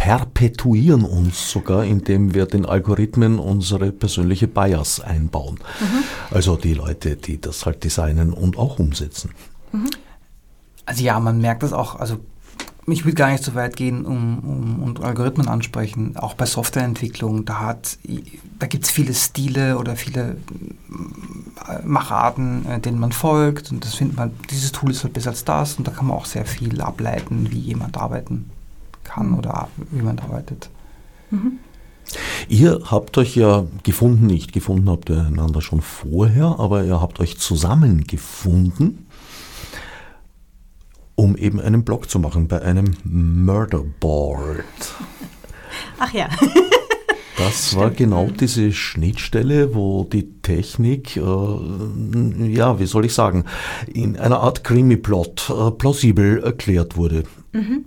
[0.05, 5.55] perpetuieren uns sogar, indem wir den Algorithmen unsere persönliche Bias einbauen.
[5.79, 6.03] Mhm.
[6.29, 9.31] Also die Leute, die das halt designen und auch umsetzen.
[9.71, 9.89] Mhm.
[10.85, 12.19] Also ja, man merkt das auch, also
[12.85, 17.45] ich will gar nicht so weit gehen um, um, und Algorithmen ansprechen, auch bei Softwareentwicklung,
[17.45, 17.75] da,
[18.59, 20.37] da gibt es viele Stile oder viele
[21.67, 25.31] äh, Macharten, äh, denen man folgt und das findet man, dieses Tool ist halt besser
[25.31, 28.51] als das und da kann man auch sehr viel ableiten, wie jemand arbeiten
[29.15, 29.39] kann mhm.
[29.39, 30.69] oder wie man arbeitet.
[31.31, 31.59] Mhm.
[32.47, 37.19] Ihr habt euch ja gefunden, nicht gefunden habt ihr einander schon vorher, aber ihr habt
[37.19, 39.05] euch zusammengefunden
[41.15, 44.65] um eben einen Blog zu machen bei einem Murderboard.
[45.97, 46.27] Ach ja.
[47.37, 53.43] Das war genau diese Schnittstelle, wo die Technik, äh, ja, wie soll ich sagen,
[53.93, 57.23] in einer Art Krimi-Plot äh, plausibel erklärt wurde.
[57.51, 57.83] Mhm.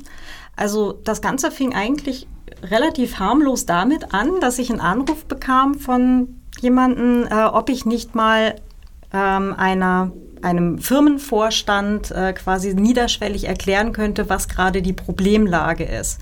[0.59, 2.27] Also das Ganze fing eigentlich
[2.62, 8.14] relativ harmlos damit an, dass ich einen Anruf bekam von jemandem, äh, ob ich nicht
[8.14, 8.57] mal
[9.12, 16.21] ähm, einer einem Firmenvorstand äh, quasi niederschwellig erklären könnte, was gerade die Problemlage ist.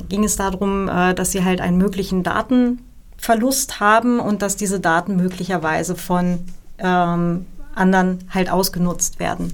[0.00, 4.80] Da ging es darum, äh, dass sie halt einen möglichen Datenverlust haben und dass diese
[4.80, 6.40] Daten möglicherweise von
[6.78, 9.52] ähm, anderen halt ausgenutzt werden.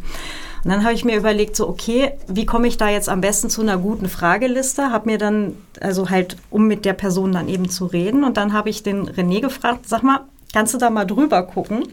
[0.64, 3.48] Und dann habe ich mir überlegt, so, okay, wie komme ich da jetzt am besten
[3.48, 4.90] zu einer guten Frageliste?
[4.90, 8.24] Habe mir dann, also halt, um mit der Person dann eben zu reden.
[8.24, 10.20] Und dann habe ich den René gefragt, sag mal,
[10.52, 11.84] kannst du da mal drüber gucken?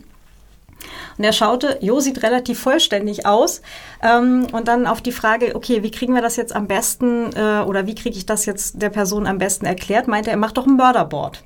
[1.17, 3.62] Und er schaute, Jo sieht relativ vollständig aus.
[4.03, 7.63] Ähm, und dann auf die Frage, okay, wie kriegen wir das jetzt am besten äh,
[7.65, 10.67] oder wie kriege ich das jetzt der Person am besten erklärt, meinte er, mach doch
[10.67, 11.43] ein Mörderboard.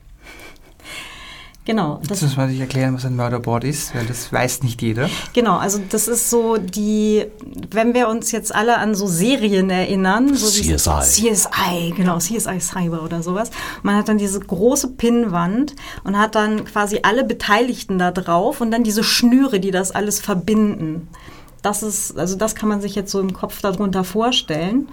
[1.71, 2.01] Genau.
[2.05, 5.09] Das muss man sich erklären, was ein Murderboard ist, weil das weiß nicht jeder.
[5.31, 7.25] Genau, also das ist so die,
[7.69, 10.99] wenn wir uns jetzt alle an so Serien erinnern, so CSI.
[11.31, 13.51] CSI, genau, CSI Cyber oder sowas.
[13.83, 18.71] Man hat dann diese große Pinnwand und hat dann quasi alle Beteiligten da drauf und
[18.71, 21.07] dann diese Schnüre, die das alles verbinden.
[21.61, 24.89] Das ist, also das kann man sich jetzt so im Kopf darunter vorstellen.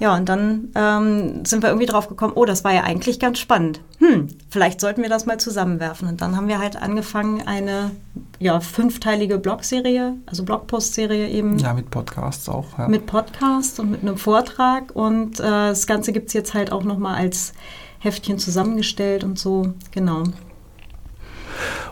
[0.00, 3.38] Ja, und dann ähm, sind wir irgendwie drauf gekommen, oh, das war ja eigentlich ganz
[3.38, 3.80] spannend.
[3.98, 6.08] Hm, vielleicht sollten wir das mal zusammenwerfen.
[6.08, 7.90] Und dann haben wir halt angefangen, eine
[8.38, 11.58] ja, fünfteilige Blogserie, also Blogpost-Serie eben.
[11.58, 12.78] Ja, mit Podcasts auch.
[12.78, 12.88] Ja.
[12.88, 14.94] Mit Podcasts und mit einem Vortrag.
[14.94, 17.52] Und äh, das Ganze gibt es jetzt halt auch nochmal als
[17.98, 20.22] Heftchen zusammengestellt und so, genau.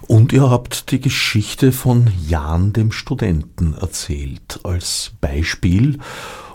[0.06, 5.98] Und ihr habt die Geschichte von Jan dem Studenten erzählt als Beispiel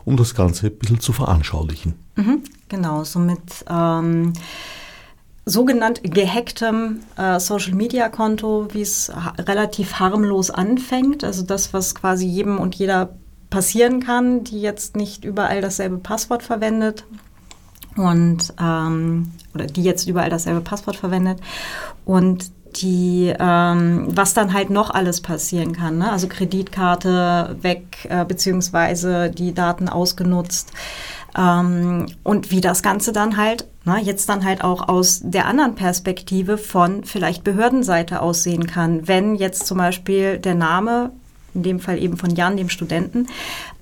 [0.06, 1.96] um das Ganze ein bisschen zu veranschaulichen.
[2.16, 4.34] Mhm, genau, so mit ähm,
[5.46, 11.24] sogenannt gehacktem äh, Social-Media-Konto, wie es ha relativ harmlos anfängt.
[11.24, 13.10] Also das, was quasi jedem und jeder
[13.50, 17.06] passieren kann, die jetzt nicht überall dasselbe Passwort verwendet
[17.96, 21.40] und ähm, oder die jetzt überall dasselbe Passwort verwendet
[22.06, 25.98] und die, ähm, was dann halt noch alles passieren kann.
[25.98, 26.12] Ne?
[26.12, 30.72] Also Kreditkarte weg, äh, beziehungsweise die Daten ausgenutzt.
[31.38, 35.76] Ähm, und wie das Ganze dann halt, ne, jetzt dann halt auch aus der anderen
[35.76, 39.08] Perspektive von vielleicht Behördenseite aussehen kann.
[39.08, 41.12] Wenn jetzt zum Beispiel der Name
[41.54, 43.28] in dem Fall eben von Jan, dem Studenten,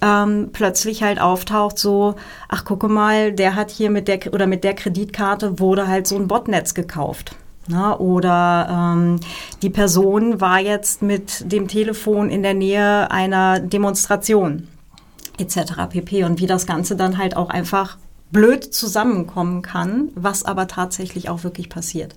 [0.01, 2.15] ähm, plötzlich halt auftaucht, so,
[2.47, 6.15] ach gucke mal, der hat hier mit der oder mit der Kreditkarte wurde halt so
[6.15, 7.35] ein Botnetz gekauft.
[7.71, 9.19] Na, oder ähm,
[9.61, 14.67] die Person war jetzt mit dem Telefon in der Nähe einer Demonstration
[15.37, 15.73] etc.
[15.87, 16.23] pp.
[16.23, 17.97] Und wie das Ganze dann halt auch einfach
[18.31, 22.15] blöd zusammenkommen kann, was aber tatsächlich auch wirklich passiert.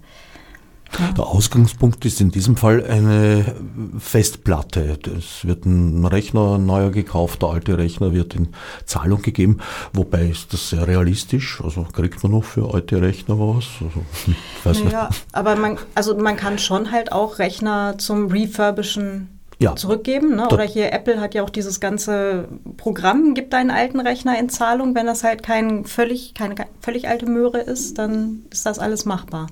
[1.16, 3.56] Der Ausgangspunkt ist in diesem Fall eine
[3.98, 4.98] Festplatte.
[5.16, 8.48] Es wird ein Rechner neuer gekauft, der alte Rechner wird in
[8.84, 9.58] Zahlung gegeben.
[9.92, 11.60] Wobei ist das sehr realistisch.
[11.62, 13.64] Also kriegt man noch für alte Rechner was?
[14.64, 19.76] Also, naja, aber man, also man kann schon halt auch Rechner zum Refurbischen ja.
[19.76, 20.36] zurückgeben.
[20.36, 20.48] Ne?
[20.48, 24.94] Oder hier Apple hat ja auch dieses ganze Programm, gibt deinen alten Rechner in Zahlung.
[24.94, 29.46] Wenn das halt kein völlig, keine völlig alte Möhre ist, dann ist das alles machbar.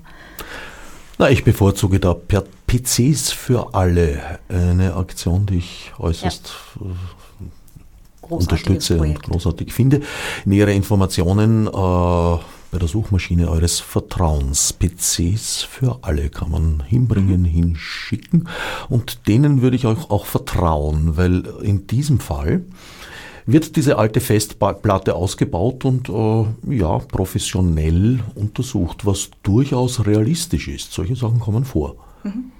[1.17, 6.87] Na, ich bevorzuge da per PCs für alle eine Aktion, die ich äußerst ja.
[6.87, 9.25] Äh, unterstütze Projekt.
[9.25, 10.01] und großartig finde.
[10.45, 14.73] Nähere Informationen äh, bei der Suchmaschine eures Vertrauens.
[14.73, 17.45] PCs für alle kann man hinbringen, mhm.
[17.45, 18.47] hinschicken
[18.89, 22.63] und denen würde ich euch auch vertrauen, weil in diesem Fall
[23.45, 30.93] wird diese alte Festplatte ausgebaut und äh, ja, professionell untersucht, was durchaus realistisch ist.
[30.93, 31.95] Solche Sachen kommen vor.
[32.23, 32.51] Mhm.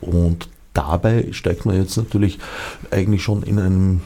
[0.00, 2.38] Und dabei steigt man jetzt natürlich
[2.90, 4.00] eigentlich schon in einem,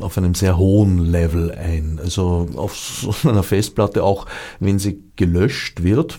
[0.00, 2.00] auf einem sehr hohen Level ein.
[2.02, 4.26] Also auf so einer Festplatte, auch
[4.60, 6.18] wenn sie gelöscht wird,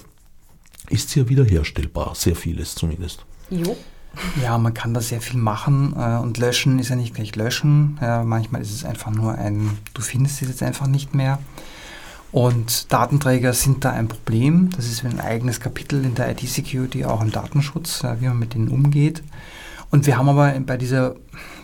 [0.90, 3.26] ist sie ja wiederherstellbar, sehr vieles zumindest.
[3.50, 3.76] Jo.
[4.42, 7.98] Ja, man kann da sehr viel machen äh, und löschen ist ja nicht gleich löschen.
[8.02, 11.40] Ja, manchmal ist es einfach nur ein, du findest es jetzt einfach nicht mehr.
[12.32, 14.70] Und Datenträger sind da ein Problem.
[14.76, 18.54] Das ist ein eigenes Kapitel in der IT-Security, auch im Datenschutz, äh, wie man mit
[18.54, 19.24] denen umgeht.
[19.90, 21.16] Und wir haben aber bei dieser,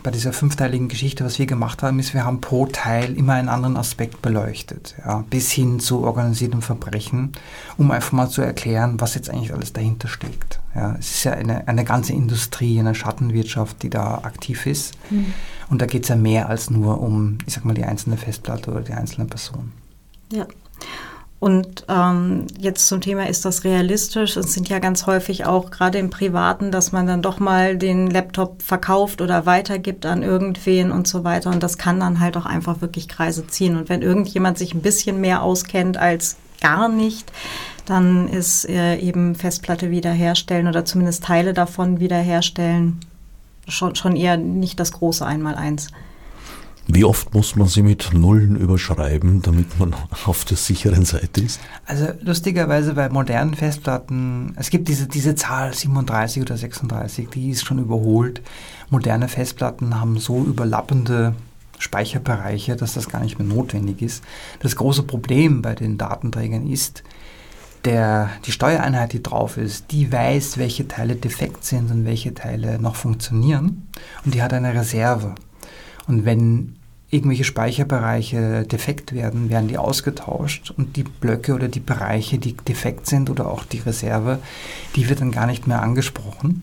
[0.04, 3.48] bei dieser fünfteiligen Geschichte, was wir gemacht haben, ist, wir haben pro Teil immer einen
[3.48, 7.32] anderen Aspekt beleuchtet, ja, bis hin zu organisiertem Verbrechen,
[7.78, 10.60] um einfach mal zu erklären, was jetzt eigentlich alles dahinter steckt.
[10.74, 14.92] Ja, es ist ja eine, eine ganze Industrie, eine Schattenwirtschaft, die da aktiv ist.
[15.08, 15.32] Mhm.
[15.70, 18.70] Und da geht es ja mehr als nur um, ich sag mal, die einzelne Festplatte
[18.70, 19.72] oder die einzelne Person.
[20.30, 20.46] Ja.
[21.44, 24.38] Und ähm, jetzt zum Thema, ist das realistisch?
[24.38, 28.08] Es sind ja ganz häufig auch gerade im Privaten, dass man dann doch mal den
[28.08, 31.50] Laptop verkauft oder weitergibt an irgendwen und so weiter.
[31.50, 33.76] Und das kann dann halt auch einfach wirklich Kreise ziehen.
[33.76, 37.30] Und wenn irgendjemand sich ein bisschen mehr auskennt als gar nicht,
[37.84, 43.00] dann ist äh, eben Festplatte wiederherstellen oder zumindest Teile davon wiederherstellen
[43.68, 45.88] schon, schon eher nicht das große Einmaleins.
[46.86, 49.94] Wie oft muss man sie mit Nullen überschreiben, damit man
[50.26, 51.60] auf der sicheren Seite ist?
[51.86, 57.64] Also lustigerweise bei modernen Festplatten, es gibt diese, diese Zahl 37 oder 36, die ist
[57.64, 58.42] schon überholt.
[58.90, 61.34] Moderne Festplatten haben so überlappende
[61.78, 64.22] Speicherbereiche, dass das gar nicht mehr notwendig ist.
[64.60, 67.02] Das große Problem bei den Datenträgern ist,
[67.84, 72.78] der, die Steuereinheit, die drauf ist, die weiß, welche Teile defekt sind und welche Teile
[72.78, 73.88] noch funktionieren
[74.24, 75.34] und die hat eine Reserve.
[76.06, 76.76] Und wenn
[77.10, 83.06] irgendwelche Speicherbereiche defekt werden, werden die ausgetauscht und die Blöcke oder die Bereiche, die defekt
[83.06, 84.40] sind oder auch die Reserve,
[84.96, 86.62] die wird dann gar nicht mehr angesprochen.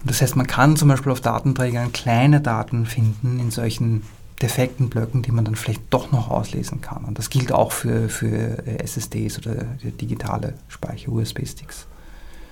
[0.00, 4.02] Und das heißt, man kann zum Beispiel auf Datenträgern kleine Daten finden in solchen
[4.40, 7.04] defekten Blöcken, die man dann vielleicht doch noch auslesen kann.
[7.04, 9.66] Und das gilt auch für, für SSDs oder
[10.00, 11.86] digitale Speicher, USB-Sticks.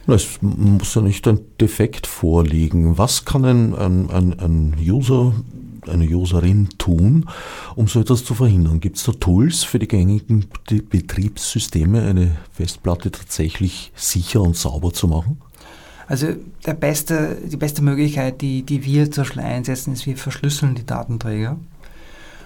[0.07, 2.97] Es muss ja nicht ein Defekt vorliegen.
[2.97, 5.35] Was kann ein, ein, ein, ein User,
[5.89, 7.27] eine Userin tun,
[7.77, 8.81] um so etwas zu verhindern?
[8.81, 15.09] Gibt es da Tools für die gängigen Betriebssysteme, eine Festplatte tatsächlich sicher und sauber zu
[15.09, 15.41] machen?
[16.07, 16.29] Also
[16.67, 20.85] der beste, die beste Möglichkeit, die, die wir zum Beispiel einsetzen, ist, wir verschlüsseln die
[20.85, 21.57] Datenträger.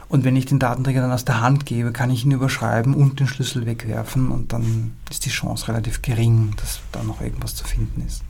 [0.09, 3.20] Und wenn ich den Datenträger dann aus der Hand gebe, kann ich ihn überschreiben und
[3.20, 7.64] den Schlüssel wegwerfen und dann ist die Chance relativ gering, dass da noch irgendwas zu
[7.64, 8.23] finden ist.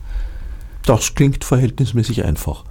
[0.85, 2.63] Das klingt verhältnismäßig einfach.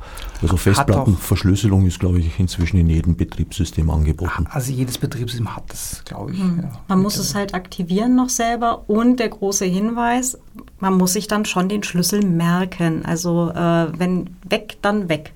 [0.45, 4.47] Also Festplattenverschlüsselung ist, glaube ich, inzwischen in jedem Betriebssystem angeboten.
[4.51, 6.39] Also jedes Betriebssystem hat das, glaube ich.
[6.39, 6.61] Mhm.
[6.63, 6.73] Ja.
[6.89, 10.39] Man muss es halt aktivieren noch selber und der große Hinweis,
[10.81, 13.05] man muss sich dann schon den Schlüssel merken.
[13.05, 15.33] Also äh, wenn weg, dann weg.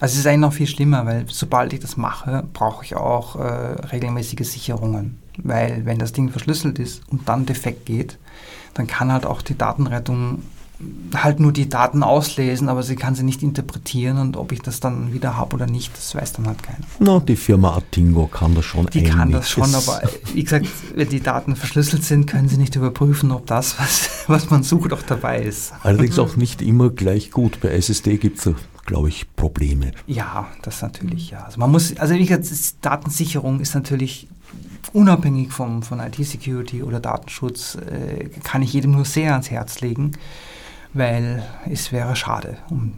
[0.00, 3.36] Also es ist eigentlich noch viel schlimmer, weil sobald ich das mache, brauche ich auch
[3.36, 5.18] äh, regelmäßige Sicherungen.
[5.36, 8.18] Weil wenn das Ding verschlüsselt ist und dann defekt geht,
[8.74, 10.42] dann kann halt auch die Datenrettung
[11.14, 14.80] halt nur die Daten auslesen, aber sie kann sie nicht interpretieren und ob ich das
[14.80, 16.84] dann wieder habe oder nicht, das weiß dann halt keiner.
[16.98, 18.86] No, die Firma Atingo kann das schon.
[18.86, 22.76] Die kann das schon, aber wie gesagt, wenn die Daten verschlüsselt sind, können sie nicht
[22.76, 25.72] überprüfen, ob das, was, was man sucht, auch dabei ist.
[25.82, 27.60] Allerdings auch nicht immer gleich gut.
[27.60, 28.54] Bei SSD gibt es,
[28.86, 29.92] glaube ich, Probleme.
[30.06, 31.44] Ja, das natürlich, ja.
[31.44, 32.48] Also man muss, also wie gesagt,
[32.82, 34.28] Datensicherung ist natürlich
[34.92, 40.12] unabhängig vom, von IT-Security oder Datenschutz, äh, kann ich jedem nur sehr ans Herz legen
[40.92, 42.94] weil es wäre schade um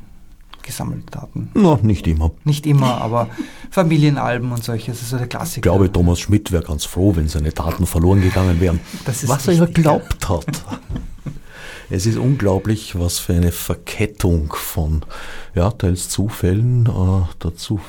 [0.62, 1.50] gesammelte Daten.
[1.54, 2.30] No, nicht immer.
[2.44, 3.28] Nicht immer, aber
[3.70, 5.56] Familienalben und solche, das ist so der Klassiker.
[5.56, 8.80] Ich glaube, Thomas Schmidt wäre ganz froh, wenn seine Daten verloren gegangen wären.
[9.04, 10.46] was er ja glaubt hat.
[11.90, 15.04] Es ist unglaublich, was für eine Verkettung von
[15.54, 17.80] ja, teils Zufällen äh, dazu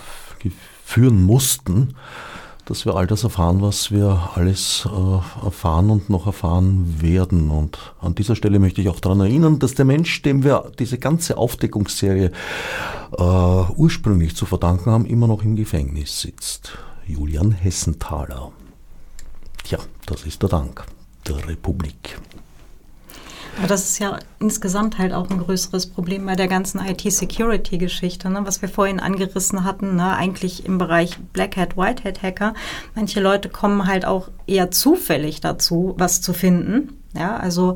[0.83, 1.95] führen mussten,
[2.65, 7.49] dass wir all das erfahren, was wir alles äh, erfahren und noch erfahren werden.
[7.49, 10.97] Und an dieser Stelle möchte ich auch daran erinnern, dass der Mensch, dem wir diese
[10.97, 12.32] ganze Aufdeckungsserie
[13.17, 16.78] äh, ursprünglich zu verdanken haben, immer noch im Gefängnis sitzt.
[17.06, 18.52] Julian Hessenthaler.
[19.63, 20.86] Tja, das ist der Dank
[21.28, 22.17] der Republik.
[23.57, 28.41] Aber das ist ja insgesamt halt auch ein größeres Problem bei der ganzen IT-Security-Geschichte, ne?
[28.43, 30.15] was wir vorhin angerissen hatten, ne?
[30.15, 32.53] eigentlich im Bereich Black Hat, White Hat Hacker.
[32.95, 36.97] Manche Leute kommen halt auch eher zufällig dazu, was zu finden.
[37.15, 37.75] Ja, also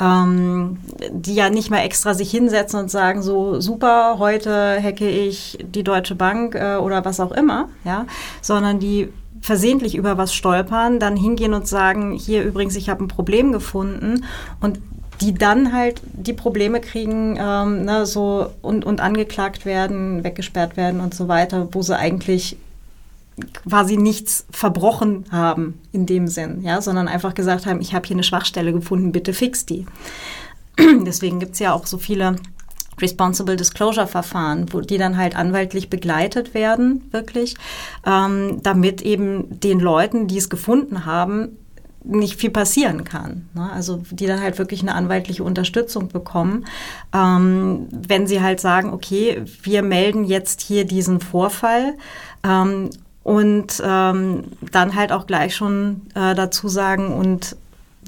[0.00, 0.78] ähm,
[1.10, 5.82] die ja nicht mal extra sich hinsetzen und sagen, so super, heute hacke ich die
[5.82, 8.06] Deutsche Bank äh, oder was auch immer, ja,
[8.40, 9.08] sondern die
[9.40, 14.24] versehentlich über was stolpern, dann hingehen und sagen, hier übrigens, ich habe ein Problem gefunden
[14.60, 14.80] und
[15.20, 21.00] die dann halt die Probleme kriegen, ähm, ne, so und, und angeklagt werden, weggesperrt werden
[21.00, 22.56] und so weiter, wo sie eigentlich
[23.68, 28.16] quasi nichts verbrochen haben in dem Sinn, ja, sondern einfach gesagt haben, ich habe hier
[28.16, 29.86] eine Schwachstelle gefunden, bitte fix die.
[30.78, 32.36] Deswegen gibt es ja auch so viele
[33.00, 37.56] Responsible Disclosure Verfahren, wo die dann halt anwaltlich begleitet werden, wirklich,
[38.04, 41.56] ähm, damit eben den Leuten, die es gefunden haben,
[42.04, 43.48] nicht viel passieren kann.
[43.54, 43.70] Ne?
[43.72, 46.64] Also die dann halt wirklich eine anwaltliche Unterstützung bekommen,
[47.12, 51.94] ähm, wenn sie halt sagen, okay, wir melden jetzt hier diesen Vorfall
[52.44, 52.90] ähm,
[53.24, 57.56] und ähm, dann halt auch gleich schon äh, dazu sagen und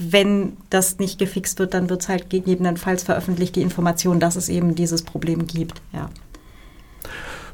[0.02, 4.48] wenn das nicht gefixt wird, dann wird es halt gegebenenfalls veröffentlicht, die Information, dass es
[4.48, 5.82] eben dieses Problem gibt.
[5.92, 6.08] Ja.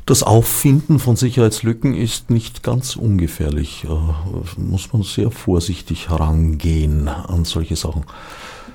[0.07, 3.84] Das Auffinden von Sicherheitslücken ist nicht ganz ungefährlich.
[3.84, 8.04] Äh, muss man sehr vorsichtig herangehen an solche Sachen.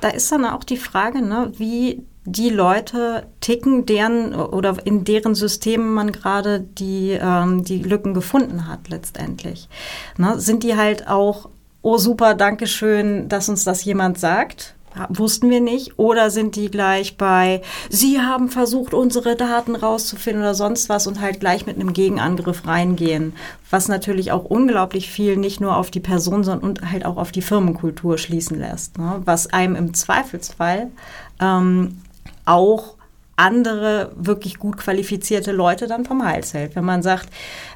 [0.01, 5.33] Da ist dann auch die Frage, ne, wie die Leute ticken, deren oder in deren
[5.33, 9.69] Systemen man gerade die, ähm, die Lücken gefunden hat letztendlich.
[10.17, 11.47] Ne, sind die halt auch,
[11.81, 14.75] oh super, danke schön, dass uns das jemand sagt
[15.09, 15.97] wussten wir nicht.
[15.97, 21.21] Oder sind die gleich bei, sie haben versucht, unsere Daten rauszufinden oder sonst was und
[21.21, 23.33] halt gleich mit einem Gegenangriff reingehen.
[23.69, 27.41] Was natürlich auch unglaublich viel nicht nur auf die Person, sondern halt auch auf die
[27.41, 28.97] Firmenkultur schließen lässt.
[28.97, 29.21] Ne?
[29.25, 30.91] Was einem im Zweifelsfall
[31.39, 32.01] ähm,
[32.45, 32.95] auch
[33.35, 36.75] andere wirklich gut qualifizierte Leute dann vom Hals hält.
[36.75, 37.29] Wenn man sagt,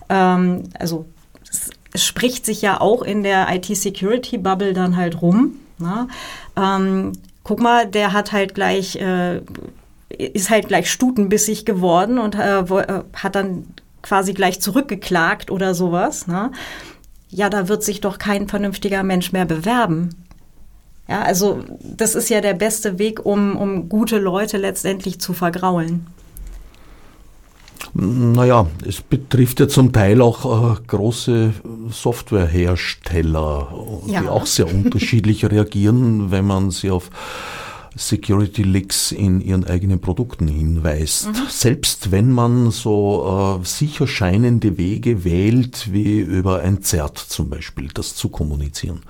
[0.10, 1.06] ähm, also
[1.94, 6.08] es spricht sich ja auch in der IT-Security-Bubble dann halt rum, Ne?
[6.56, 7.14] Ähm,
[7.44, 9.42] guck mal, der hat halt gleich, äh,
[10.10, 13.66] ist halt gleich stutenbissig geworden und äh, äh, hat dann
[14.02, 16.28] quasi gleich zurückgeklagt oder sowas.
[16.28, 16.52] Ne?
[17.30, 20.10] Ja, da wird sich doch kein vernünftiger Mensch mehr bewerben.
[21.08, 26.08] Ja, also das ist ja der beste Weg, um, um gute Leute letztendlich zu vergraulen.
[27.94, 31.54] Naja, es betrifft ja zum Teil auch äh, große
[31.90, 33.74] Softwarehersteller,
[34.08, 34.22] ja.
[34.22, 37.10] die auch sehr unterschiedlich reagieren, wenn man sie auf
[37.96, 41.28] Security Leaks in ihren eigenen Produkten hinweist.
[41.28, 41.36] Mhm.
[41.50, 47.88] Selbst wenn man so äh, sicher scheinende Wege wählt, wie über ein ZERT zum Beispiel,
[47.94, 49.02] das zu kommunizieren.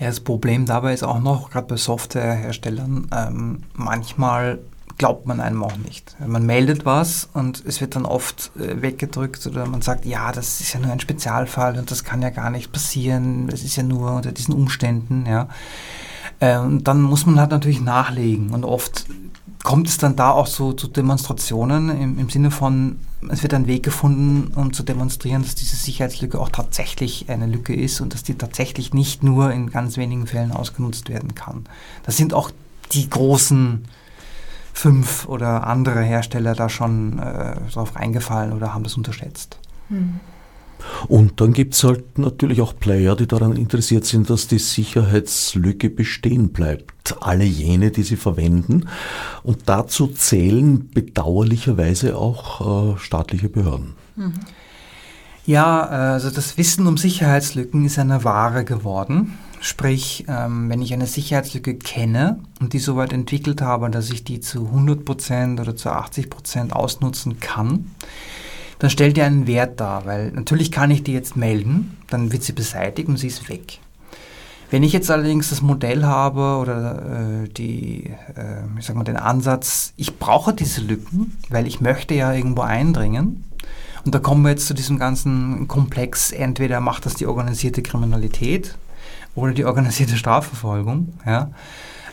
[0.00, 4.58] Ja, das Problem dabei ist auch noch, gerade bei Softwareherstellern, ähm, manchmal
[4.98, 6.16] glaubt man einem auch nicht.
[6.24, 10.60] Man meldet was und es wird dann oft äh, weggedrückt oder man sagt, ja, das
[10.60, 13.82] ist ja nur ein Spezialfall und das kann ja gar nicht passieren, es ist ja
[13.82, 15.48] nur unter diesen Umständen, ja.
[16.40, 19.06] Äh, und dann muss man halt natürlich nachlegen und oft
[19.64, 22.98] kommt es dann da auch so zu Demonstrationen im, im Sinne von,
[23.30, 27.74] es wird ein Weg gefunden, um zu demonstrieren, dass diese Sicherheitslücke auch tatsächlich eine Lücke
[27.74, 31.64] ist und dass die tatsächlich nicht nur in ganz wenigen Fällen ausgenutzt werden kann.
[32.04, 32.50] Das sind auch
[32.92, 33.86] die großen
[34.74, 39.58] fünf oder andere Hersteller da schon äh, drauf reingefallen oder haben das unterschätzt.
[39.88, 40.20] Hm.
[41.08, 45.88] Und dann gibt es halt natürlich auch Player, die daran interessiert sind, dass die Sicherheitslücke
[45.88, 47.16] bestehen bleibt.
[47.20, 48.88] Alle jene, die sie verwenden.
[49.42, 53.94] Und dazu zählen bedauerlicherweise auch äh, staatliche Behörden.
[54.16, 54.34] Mhm.
[55.46, 59.38] Ja, also das Wissen um Sicherheitslücken ist eine Ware geworden.
[59.60, 64.24] Sprich, ähm, wenn ich eine Sicherheitslücke kenne und die so weit entwickelt habe, dass ich
[64.24, 67.90] die zu 100% oder zu 80% ausnutzen kann,
[68.78, 72.42] dann stellt die einen Wert dar, weil natürlich kann ich die jetzt melden, dann wird
[72.42, 73.78] sie beseitigt und sie ist weg.
[74.70, 79.16] Wenn ich jetzt allerdings das Modell habe oder äh, die, äh, ich sag mal, den
[79.16, 83.44] Ansatz, ich brauche diese Lücken, weil ich möchte ja irgendwo eindringen,
[84.04, 88.76] und da kommen wir jetzt zu diesem ganzen Komplex, entweder macht das die organisierte Kriminalität
[89.34, 91.50] oder die organisierte Strafverfolgung, ja,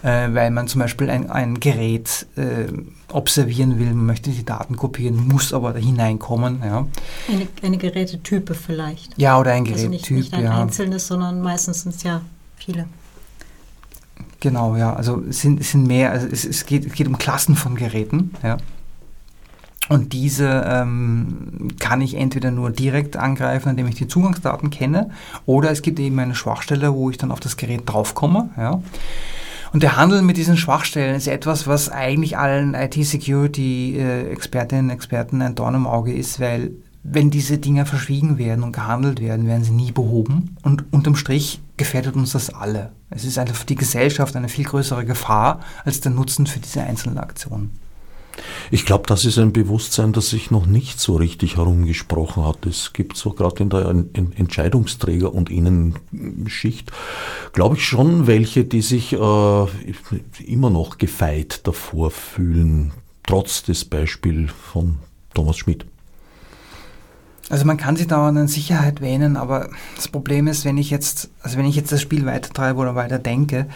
[0.03, 2.67] äh, weil man zum Beispiel ein, ein Gerät äh,
[3.11, 6.61] observieren will, man möchte die Daten kopieren, muss aber da hineinkommen.
[6.63, 6.87] Ja.
[7.29, 9.17] Eine, eine Gerätetype vielleicht.
[9.17, 9.91] Ja, oder ein Gerättyp.
[9.91, 10.61] Also nicht, nicht ein ja.
[10.61, 12.21] einzelnes, sondern meistens sind es ja
[12.57, 12.87] viele.
[14.39, 17.17] Genau, ja, also es sind, es sind mehr, also es, es, geht, es geht um
[17.17, 18.57] Klassen von Geräten, ja.
[19.89, 25.09] Und diese ähm, kann ich entweder nur direkt angreifen, indem ich die Zugangsdaten kenne,
[25.45, 28.49] oder es gibt eben eine Schwachstelle, wo ich dann auf das Gerät draufkomme.
[28.57, 28.82] Ja.
[29.73, 35.55] Und der Handel mit diesen Schwachstellen ist etwas, was eigentlich allen IT-Security-Expertinnen und Experten ein
[35.55, 36.71] Dorn im Auge ist, weil
[37.03, 40.57] wenn diese Dinge verschwiegen werden und gehandelt werden, werden sie nie behoben.
[40.61, 42.91] Und unterm Strich gefährdet uns das alle.
[43.09, 46.84] Es ist einfach für die Gesellschaft eine viel größere Gefahr als der Nutzen für diese
[46.84, 47.71] einzelnen Aktionen.
[48.69, 52.65] Ich glaube, das ist ein Bewusstsein, das sich noch nicht so richtig herumgesprochen hat.
[52.65, 56.91] Es gibt so gerade in der Entscheidungsträger- und Innenschicht,
[57.53, 59.65] glaube ich schon welche, die sich äh,
[60.45, 62.91] immer noch gefeit davor fühlen,
[63.25, 64.97] trotz des Beispiels von
[65.33, 65.85] Thomas Schmidt.
[67.51, 71.31] Also man kann sich da an Sicherheit wähnen, aber das Problem ist, wenn ich jetzt,
[71.41, 73.67] also wenn ich jetzt das Spiel weitertreibe oder weiter denke,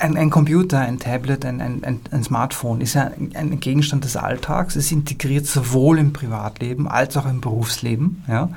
[0.00, 4.76] ein, ein, Computer, ein Tablet, ein, ein, ein Smartphone ist ja ein, Gegenstand des Alltags.
[4.76, 8.24] Es integriert sowohl im Privatleben als auch im Berufsleben.
[8.28, 8.50] Ja?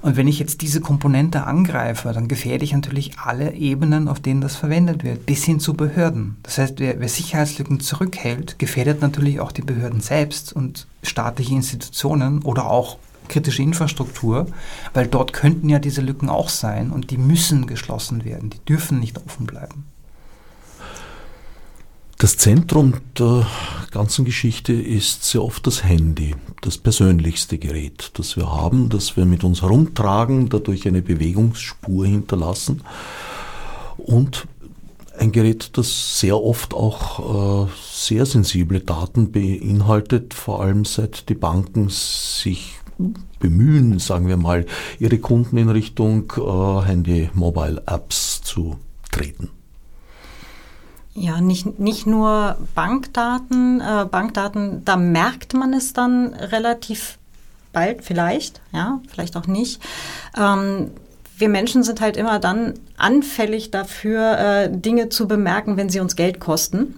[0.00, 4.40] Und wenn ich jetzt diese Komponente angreife, dann gefährde ich natürlich alle Ebenen, auf denen
[4.40, 6.36] das verwendet wird, bis hin zu Behörden.
[6.42, 12.42] Das heißt, wer, wer Sicherheitslücken zurückhält, gefährdet natürlich auch die Behörden selbst und staatliche Institutionen
[12.42, 12.98] oder auch
[13.28, 14.46] kritische Infrastruktur,
[14.94, 19.00] weil dort könnten ja diese Lücken auch sein und die müssen geschlossen werden, die dürfen
[19.00, 19.84] nicht offen bleiben.
[22.20, 23.46] Das Zentrum der
[23.92, 29.24] ganzen Geschichte ist sehr oft das Handy, das persönlichste Gerät, das wir haben, das wir
[29.24, 32.82] mit uns herumtragen, dadurch eine Bewegungsspur hinterlassen
[33.98, 34.48] und
[35.16, 41.34] ein Gerät, das sehr oft auch äh, sehr sensible Daten beinhaltet, vor allem seit die
[41.34, 42.80] Banken sich
[43.38, 44.66] bemühen, sagen wir mal,
[44.98, 48.76] ihre Kunden in Richtung äh, Handy-Mobile-Apps zu
[49.12, 49.50] treten.
[51.18, 53.80] Ja, nicht, nicht nur Bankdaten.
[53.80, 57.18] Äh, Bankdaten, da merkt man es dann relativ
[57.72, 59.82] bald vielleicht, ja, vielleicht auch nicht.
[60.36, 60.92] Ähm,
[61.36, 66.14] wir Menschen sind halt immer dann anfällig dafür, äh, Dinge zu bemerken, wenn sie uns
[66.14, 66.94] Geld kosten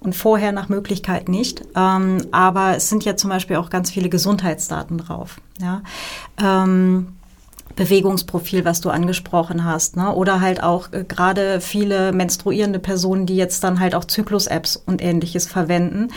[0.00, 1.62] und vorher nach Möglichkeit nicht.
[1.76, 5.40] Ähm, aber es sind ja zum Beispiel auch ganz viele Gesundheitsdaten drauf.
[5.60, 5.82] Ja.
[6.42, 7.17] Ähm,
[7.78, 10.12] Bewegungsprofil, was du angesprochen hast, ne?
[10.12, 15.00] oder halt auch äh, gerade viele menstruierende Personen, die jetzt dann halt auch Zyklus-Apps und
[15.00, 16.08] ähnliches verwenden.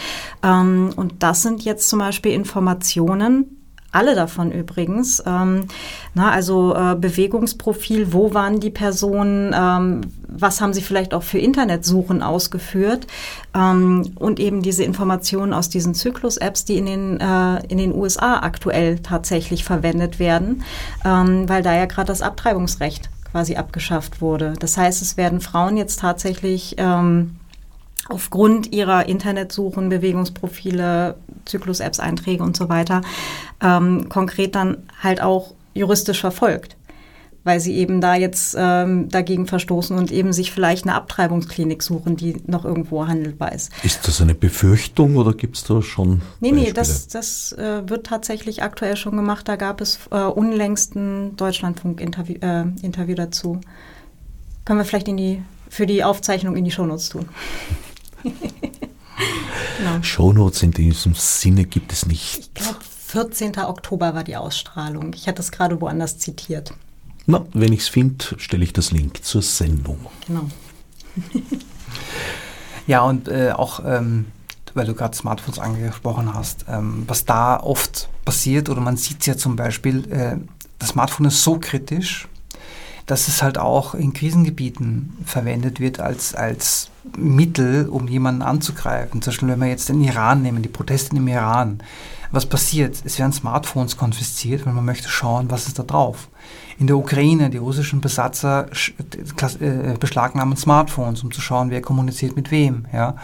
[0.43, 3.60] Ähm, und das sind jetzt zum Beispiel Informationen,
[3.91, 5.21] alle davon übrigens.
[5.25, 5.67] Ähm,
[6.13, 11.39] na, also äh, Bewegungsprofil, wo waren die Personen, ähm, was haben sie vielleicht auch für
[11.39, 13.07] Internetsuchen ausgeführt
[13.53, 18.39] ähm, und eben diese Informationen aus diesen Zyklus-Apps, die in den, äh, in den USA
[18.39, 20.63] aktuell tatsächlich verwendet werden,
[21.03, 24.53] ähm, weil da ja gerade das Abtreibungsrecht quasi abgeschafft wurde.
[24.59, 27.37] Das heißt, es werden Frauen jetzt tatsächlich ähm,
[28.09, 33.01] aufgrund ihrer Internetsuchen, Bewegungsprofile, Zyklus-Apps, Einträge und so weiter
[33.61, 36.75] ähm, konkret dann halt auch juristisch verfolgt,
[37.43, 42.17] weil sie eben da jetzt ähm, dagegen verstoßen und eben sich vielleicht eine Abtreibungsklinik suchen,
[42.17, 43.71] die noch irgendwo handelbar ist.
[43.83, 46.21] Ist das eine Befürchtung oder gibt es da schon?
[46.39, 46.67] Nee, Beispiele?
[46.67, 49.47] nee, das, das äh, wird tatsächlich aktuell schon gemacht.
[49.47, 53.61] Da gab es äh, unlängst ein Deutschlandfunk-Interview äh, Interview dazu.
[54.65, 57.27] Können wir vielleicht in die, für die Aufzeichnung in die Shownotes tun.
[58.23, 58.33] Genau.
[60.01, 62.39] Shownotes in diesem Sinne gibt es nicht.
[62.39, 63.57] Ich glaube, 14.
[63.59, 65.13] Oktober war die Ausstrahlung.
[65.13, 66.73] Ich hatte es gerade woanders zitiert.
[67.25, 69.99] Na, wenn ich es finde, stelle ich das Link zur Sendung.
[70.27, 70.49] Genau.
[72.87, 74.27] ja, und äh, auch, ähm,
[74.73, 79.25] weil du gerade Smartphones angesprochen hast, ähm, was da oft passiert, oder man sieht es
[79.25, 80.37] ja zum Beispiel, äh,
[80.79, 82.27] das Smartphone ist so kritisch,
[83.11, 89.21] dass es halt auch in Krisengebieten verwendet wird als, als Mittel, um jemanden anzugreifen.
[89.21, 91.79] Zum Beispiel, wenn wir jetzt den Iran nehmen, die Proteste im Iran.
[92.31, 93.01] Was passiert?
[93.03, 96.29] Es werden Smartphones konfisziert, weil man möchte schauen, was ist da drauf.
[96.79, 102.49] In der Ukraine, die russischen Besatzer äh, beschlagnahmen Smartphones, um zu schauen, wer kommuniziert mit
[102.49, 102.85] wem.
[102.93, 103.17] Ja.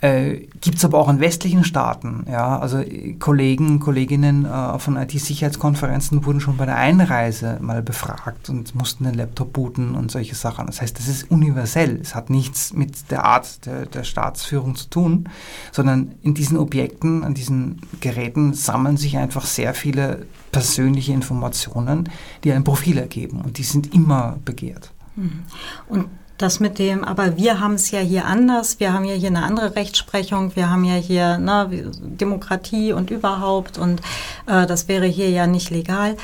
[0.00, 2.24] Äh, Gibt es aber auch in westlichen Staaten.
[2.30, 2.58] Ja?
[2.58, 8.74] Also äh, Kollegen, Kolleginnen äh, von IT-Sicherheitskonferenzen wurden schon bei der Einreise mal befragt und
[8.74, 10.66] mussten den Laptop booten und solche Sachen.
[10.66, 11.98] Das heißt, das ist universell.
[12.00, 15.28] Es hat nichts mit der Art der, der Staatsführung zu tun,
[15.70, 22.08] sondern in diesen Objekten, an diesen Geräten sammeln sich einfach sehr viele persönliche Informationen,
[22.42, 24.92] die ein Profil ergeben und die sind immer begehrt.
[25.16, 25.42] Mhm.
[25.88, 26.06] Und
[26.42, 29.42] das mit dem, aber wir haben es ja hier anders, wir haben ja hier eine
[29.42, 34.00] andere Rechtsprechung, wir haben ja hier ne, Demokratie und überhaupt und
[34.46, 36.16] äh, das wäre hier ja nicht legal.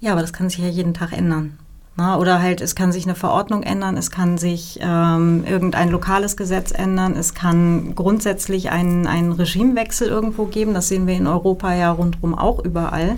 [0.00, 1.58] Ja, aber das kann sich ja jeden Tag ändern.
[1.96, 2.18] Na, ne?
[2.20, 6.72] oder halt, es kann sich eine Verordnung ändern, es kann sich ähm, irgendein lokales Gesetz
[6.72, 10.74] ändern, es kann grundsätzlich einen, einen Regimewechsel irgendwo geben.
[10.74, 13.16] Das sehen wir in Europa ja rundherum auch überall.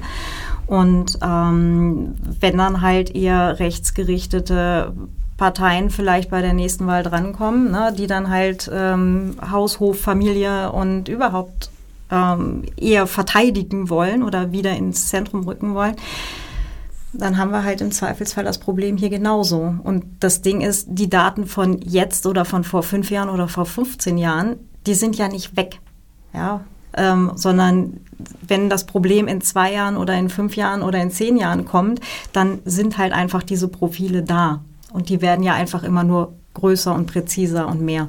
[0.67, 4.93] Und ähm, wenn dann halt eher rechtsgerichtete
[5.37, 10.73] Parteien vielleicht bei der nächsten Wahl drankommen, ne, die dann halt ähm, Haus, Hof, Familie
[10.73, 11.71] und überhaupt
[12.11, 15.97] ähm, eher verteidigen wollen oder wieder ins Zentrum rücken wollen,
[17.13, 19.75] dann haben wir halt im Zweifelsfall das Problem hier genauso.
[19.83, 23.67] Und das Ding ist, die Daten von jetzt oder von vor fünf Jahren oder vor
[23.67, 24.57] 15 Jahren,
[24.87, 25.81] die sind ja nicht weg.
[26.33, 26.61] Ja,
[26.97, 28.01] ähm, sondern
[28.47, 32.01] wenn das Problem in zwei Jahren oder in fünf Jahren oder in zehn Jahren kommt,
[32.33, 34.61] dann sind halt einfach diese Profile da.
[34.93, 38.07] Und die werden ja einfach immer nur größer und präziser und mehr.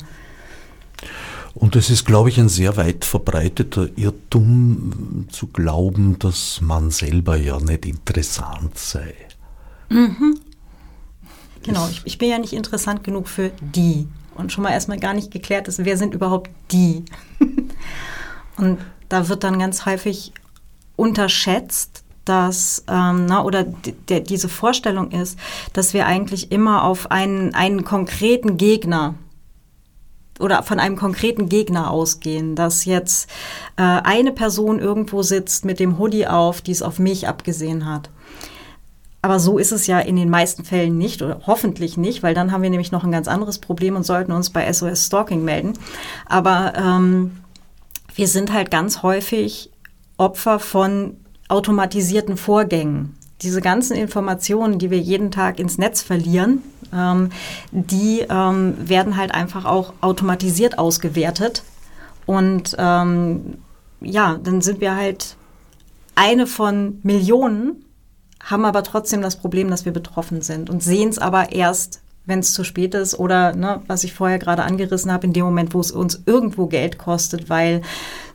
[1.54, 7.36] Und es ist, glaube ich, ein sehr weit verbreiteter Irrtum zu glauben, dass man selber
[7.36, 9.16] ja nicht interessant sei.
[9.90, 10.40] Mhm.
[11.64, 14.08] Genau, ich, ich, bin ja nicht interessant genug für die.
[14.36, 17.04] Und schon mal erstmal gar nicht geklärt ist, wer sind überhaupt die?
[18.58, 18.78] und
[19.10, 20.34] da wird dann ganz häufig
[20.96, 25.38] unterschätzt, dass, ähm, na, oder diese Vorstellung ist,
[25.74, 29.16] dass wir eigentlich immer auf einen, einen konkreten Gegner
[30.40, 33.30] oder von einem konkreten Gegner ausgehen, dass jetzt
[33.78, 38.10] äh, eine Person irgendwo sitzt mit dem Hoodie auf, die es auf mich abgesehen hat.
[39.22, 42.52] Aber so ist es ja in den meisten Fällen nicht oder hoffentlich nicht, weil dann
[42.52, 45.74] haben wir nämlich noch ein ganz anderes Problem und sollten uns bei SOS Stalking melden.
[46.28, 47.38] Aber ähm,
[48.16, 49.72] wir sind halt ganz häufig
[50.18, 51.18] Opfer von
[51.48, 53.16] automatisierten Vorgängen.
[53.42, 57.30] Diese ganzen Informationen, die wir jeden Tag ins Netz verlieren, ähm,
[57.72, 61.64] die ähm, werden halt einfach auch automatisiert ausgewertet.
[62.26, 63.60] Und ähm,
[64.02, 65.36] ja, dann sind wir halt
[66.16, 67.86] eine von Millionen,
[68.44, 72.40] haben aber trotzdem das Problem, dass wir betroffen sind und sehen es aber erst, wenn
[72.40, 75.74] es zu spät ist oder, ne, was ich vorher gerade angerissen habe, in dem Moment,
[75.74, 77.82] wo es uns irgendwo Geld kostet, weil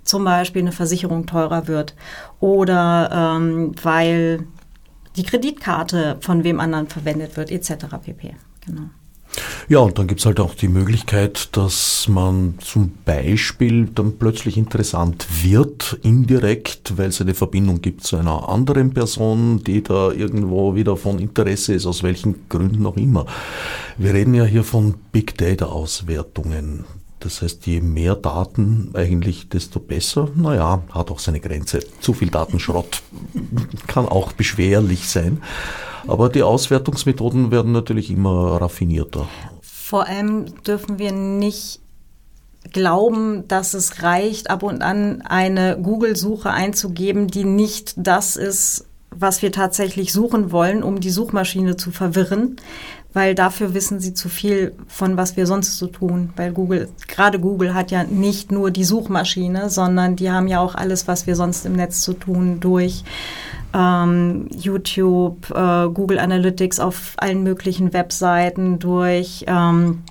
[0.05, 1.95] zum Beispiel eine Versicherung teurer wird
[2.41, 4.47] oder ähm, weil
[5.17, 7.87] die Kreditkarte von wem anderen verwendet wird, etc.
[8.03, 8.35] pp.
[8.67, 8.83] Genau.
[9.69, 14.59] Ja, und dann gibt es halt auch die Möglichkeit, dass man zum Beispiel dann plötzlich
[14.59, 20.75] interessant wird, indirekt, weil es eine Verbindung gibt zu einer anderen Person, die da irgendwo
[20.75, 23.25] wieder von Interesse ist, aus welchen Gründen auch immer.
[23.97, 26.85] Wir reden ja hier von Big Data Auswertungen.
[27.23, 30.29] Das heißt, je mehr Daten eigentlich, desto besser.
[30.35, 31.79] Naja, hat auch seine Grenze.
[32.01, 33.03] Zu viel Datenschrott
[33.87, 35.41] kann auch beschwerlich sein.
[36.09, 39.29] Aber die Auswertungsmethoden werden natürlich immer raffinierter.
[39.61, 41.81] Vor allem dürfen wir nicht
[42.73, 49.43] glauben, dass es reicht, ab und an eine Google-Suche einzugeben, die nicht das ist, was
[49.43, 52.57] wir tatsächlich suchen wollen, um die Suchmaschine zu verwirren,
[53.13, 56.33] weil dafür wissen sie zu viel von was wir sonst so tun.
[56.37, 60.75] Weil Google, gerade Google hat ja nicht nur die Suchmaschine, sondern die haben ja auch
[60.75, 63.05] alles, was wir sonst im Netz zu tun, durch
[63.75, 70.03] ähm, YouTube, äh, Google Analytics auf allen möglichen Webseiten, durch ähm,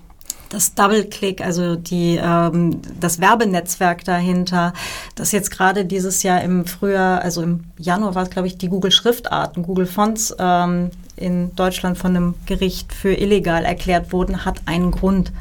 [0.52, 4.74] das Double-Click, also die, ähm, das Werbenetzwerk dahinter,
[5.16, 8.68] das jetzt gerade dieses Jahr im Frühjahr, also im Januar war es, glaube ich, die
[8.68, 10.91] Google-Schriftarten, Google Fonts ähm,
[11.22, 15.32] in Deutschland von einem Gericht für illegal erklärt wurden, hat einen Grund.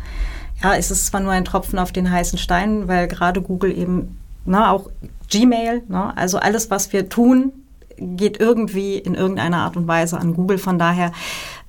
[0.63, 4.19] Ja, es ist zwar nur ein Tropfen auf den heißen Stein, weil gerade Google eben,
[4.45, 4.91] na, auch
[5.31, 7.53] Gmail, na, also alles, was wir tun,
[7.97, 10.59] geht irgendwie in irgendeiner Art und Weise an Google.
[10.59, 11.13] Von daher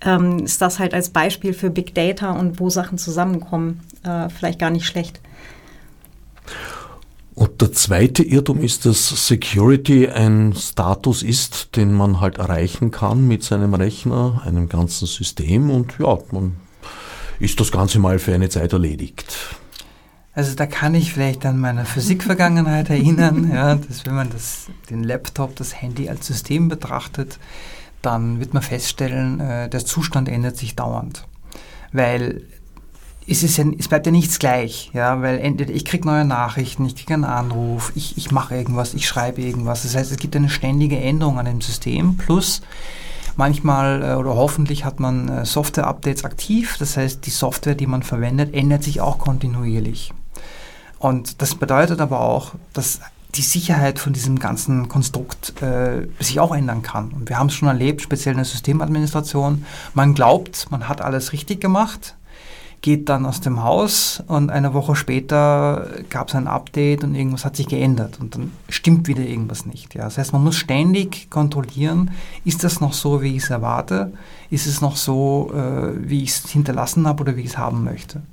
[0.02, 4.60] ähm, ist das halt als Beispiel für Big Data und wo Sachen zusammenkommen äh, vielleicht
[4.60, 5.20] gar nicht schlecht.
[7.42, 13.28] Und der zweite Irrtum ist, dass Security ein Status ist, den man halt erreichen kann
[13.28, 16.58] mit seinem Rechner, einem ganzen System und ja, man
[17.40, 19.36] ist das Ganze mal für eine Zeit erledigt.
[20.36, 25.04] Also da kann ich vielleicht an meine Physikvergangenheit erinnern, ja, dass wenn man das, den
[25.04, 27.40] Laptop, das Handy als System betrachtet,
[28.04, 31.26] dann wird man feststellen, äh, der Zustand ändert sich dauernd.
[31.92, 32.44] Weil
[33.28, 36.86] es, ist ja, es bleibt ja nichts gleich, ja, weil entweder ich kriege neue Nachrichten,
[36.86, 39.84] ich kriege einen Anruf, ich, ich mache irgendwas, ich schreibe irgendwas.
[39.84, 42.62] Das heißt, es gibt eine ständige Änderung an dem System, plus
[43.36, 46.76] Manchmal äh, oder hoffentlich hat man äh, Software-Updates aktiv.
[46.80, 50.14] Das heißt, die Software, die man verwendet, ändert sich auch kontinuierlich.
[51.00, 53.00] Und das bedeutet aber auch, dass
[53.34, 57.12] die Sicherheit von diesem ganzen Konstrukt äh, sich auch ändern kann.
[57.12, 59.66] Und wir haben es schon erlebt, speziell in der Systemadministration.
[59.94, 62.16] Man glaubt, man hat alles richtig gemacht,
[62.82, 67.46] geht dann aus dem Haus und eine Woche später gab es ein Update und irgendwas
[67.46, 69.94] hat sich geändert und dann stimmt wieder irgendwas nicht.
[69.94, 70.06] Ja.
[70.06, 72.12] Das heißt, man muss ständig kontrollieren,
[72.44, 74.12] ist das noch so, wie ich es erwarte?
[74.50, 77.84] Ist es noch so, äh, wie ich es hinterlassen habe oder wie ich es haben
[77.84, 78.24] möchte?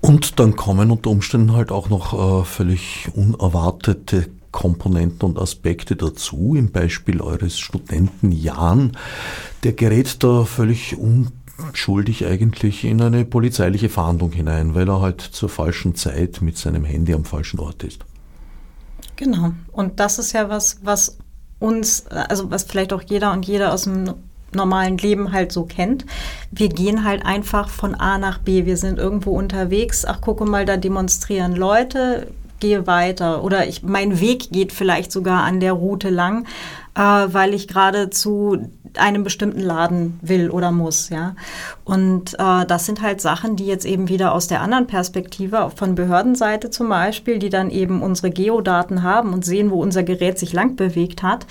[0.00, 6.54] Und dann kommen unter Umständen halt auch noch äh, völlig unerwartete Komponenten und Aspekte dazu.
[6.56, 8.96] Im Beispiel eures Studenten Jan,
[9.62, 10.96] der gerät da völlig
[11.58, 16.84] unschuldig eigentlich in eine polizeiliche Fahndung hinein, weil er halt zur falschen Zeit mit seinem
[16.84, 18.04] Handy am falschen Ort ist.
[19.16, 19.52] Genau.
[19.72, 21.18] Und das ist ja was, was
[21.58, 24.14] uns, also was vielleicht auch jeder und jeder aus dem
[24.52, 26.06] normalen Leben halt so kennt.
[26.50, 28.64] Wir gehen halt einfach von A nach B.
[28.64, 30.04] Wir sind irgendwo unterwegs.
[30.04, 32.28] Ach, gucke mal, da demonstrieren Leute.
[32.60, 33.44] Gehe weiter.
[33.44, 36.46] Oder ich, mein Weg geht vielleicht sogar an der Route lang,
[36.98, 38.58] äh, weil ich gerade zu
[38.96, 41.36] einem bestimmten Laden will oder muss, ja.
[41.84, 45.94] Und äh, das sind halt Sachen, die jetzt eben wieder aus der anderen Perspektive, von
[45.94, 50.52] Behördenseite zum Beispiel, die dann eben unsere Geodaten haben und sehen, wo unser Gerät sich
[50.52, 51.46] lang bewegt hat,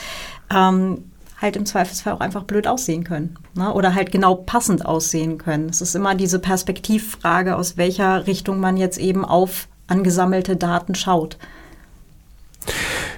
[0.53, 1.05] ähm,
[1.41, 3.71] halt im Zweifelsfall auch einfach blöd aussehen können ne?
[3.71, 5.69] oder halt genau passend aussehen können.
[5.69, 11.37] Es ist immer diese Perspektivfrage, aus welcher Richtung man jetzt eben auf angesammelte Daten schaut.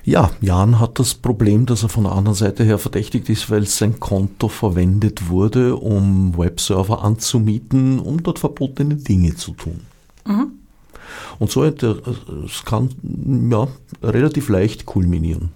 [0.04, 3.66] Ja, Jan hat das Problem, dass er von der anderen Seite her verdächtigt ist, weil
[3.66, 9.82] sein Konto verwendet wurde, um Webserver anzumieten, um dort verbotene Dinge zu tun.
[10.26, 10.52] Mhm.
[11.39, 12.89] Und so, es kann
[13.52, 13.68] ja
[14.04, 15.50] relativ leicht kulminieren.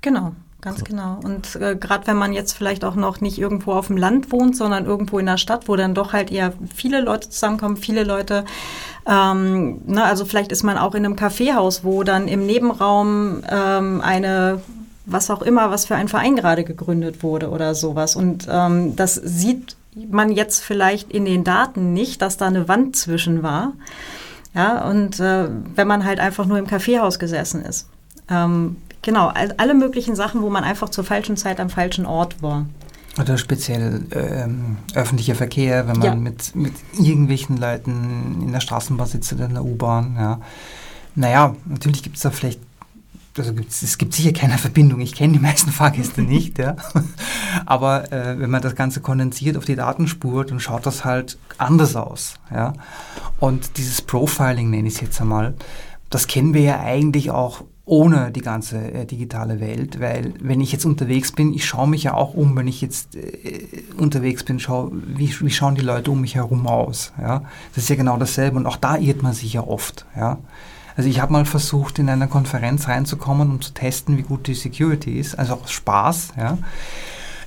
[0.00, 0.32] Genau.
[0.66, 1.20] Ganz genau.
[1.22, 4.56] Und äh, gerade wenn man jetzt vielleicht auch noch nicht irgendwo auf dem Land wohnt,
[4.56, 8.44] sondern irgendwo in der Stadt, wo dann doch halt eher viele Leute zusammenkommen, viele Leute,
[9.06, 14.00] ähm, ne, also vielleicht ist man auch in einem Kaffeehaus, wo dann im Nebenraum ähm,
[14.00, 14.60] eine
[15.04, 18.16] was auch immer, was für ein Verein gerade gegründet wurde oder sowas.
[18.16, 22.96] Und ähm, das sieht man jetzt vielleicht in den Daten nicht, dass da eine Wand
[22.96, 23.74] zwischen war.
[24.52, 25.46] Ja, und äh,
[25.76, 27.88] wenn man halt einfach nur im Kaffeehaus gesessen ist.
[28.28, 32.66] Ähm, Genau, alle möglichen Sachen, wo man einfach zur falschen Zeit am falschen Ort war.
[33.20, 36.14] Oder speziell ähm, öffentlicher Verkehr, wenn man ja.
[36.16, 40.16] mit, mit irgendwelchen Leuten in der Straßenbahn sitzt oder in der U-Bahn.
[40.18, 40.40] Ja.
[41.14, 42.58] Naja, natürlich gibt es da vielleicht,
[43.38, 45.00] also gibt's, es gibt sicher keine Verbindung.
[45.00, 46.74] Ich kenne die meisten Fahrgäste nicht, ja.
[47.64, 51.94] Aber äh, wenn man das Ganze kondensiert auf die Datenspur, dann schaut das halt anders
[51.94, 52.40] aus.
[52.50, 52.72] Ja.
[53.38, 55.54] Und dieses Profiling nenne ich es jetzt einmal,
[56.10, 60.72] das kennen wir ja eigentlich auch ohne die ganze äh, digitale Welt, weil wenn ich
[60.72, 64.58] jetzt unterwegs bin, ich schaue mich ja auch um, wenn ich jetzt äh, unterwegs bin,
[64.58, 67.44] schau, wie, wie schauen die Leute um mich herum aus, ja?
[67.74, 70.38] Das ist ja genau dasselbe und auch da irrt man sich ja oft, ja?
[70.96, 74.54] Also ich habe mal versucht, in einer Konferenz reinzukommen, um zu testen, wie gut die
[74.54, 76.58] Security ist, also aus Spaß, ja?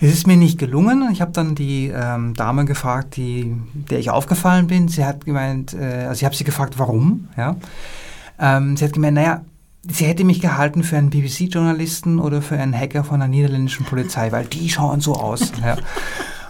[0.01, 1.09] Es ist mir nicht gelungen.
[1.11, 4.87] Ich habe dann die ähm, Dame gefragt, die, der ich aufgefallen bin.
[4.87, 7.57] Sie hat gemeint, äh, also ich habe sie gefragt, warum, ja?
[8.39, 9.41] Ähm, sie hat gemeint, naja,
[9.87, 14.31] sie hätte mich gehalten für einen BBC-Journalisten oder für einen Hacker von der niederländischen Polizei,
[14.31, 15.51] weil die schauen so aus.
[15.63, 15.77] ja.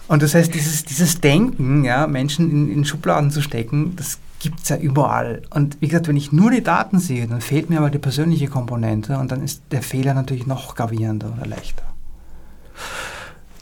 [0.07, 4.61] Und das heißt, dieses, dieses Denken, ja, Menschen in, in Schubladen zu stecken, das gibt
[4.63, 5.43] es ja überall.
[5.51, 8.47] Und wie gesagt, wenn ich nur die Daten sehe, dann fehlt mir aber die persönliche
[8.47, 11.83] Komponente und dann ist der Fehler natürlich noch gravierender oder leichter.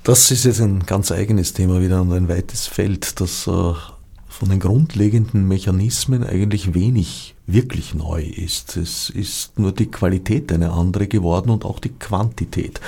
[0.04, 3.74] Das ist jetzt ein ganz eigenes Thema wieder und ein weites Feld, das äh,
[4.38, 8.78] von den grundlegenden Mechanismen eigentlich wenig wirklich neu ist.
[8.78, 12.80] Es ist nur die Qualität eine andere geworden und auch die Quantität.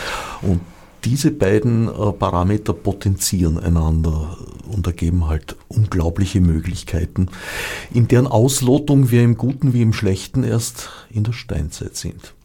[0.43, 0.61] Und
[1.05, 4.37] diese beiden äh, Parameter potenzieren einander
[4.67, 7.29] und ergeben halt unglaubliche Möglichkeiten,
[7.91, 12.35] in deren Auslotung wir im Guten wie im Schlechten erst in der Steinzeit sind.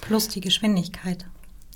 [0.00, 1.26] Plus die Geschwindigkeit.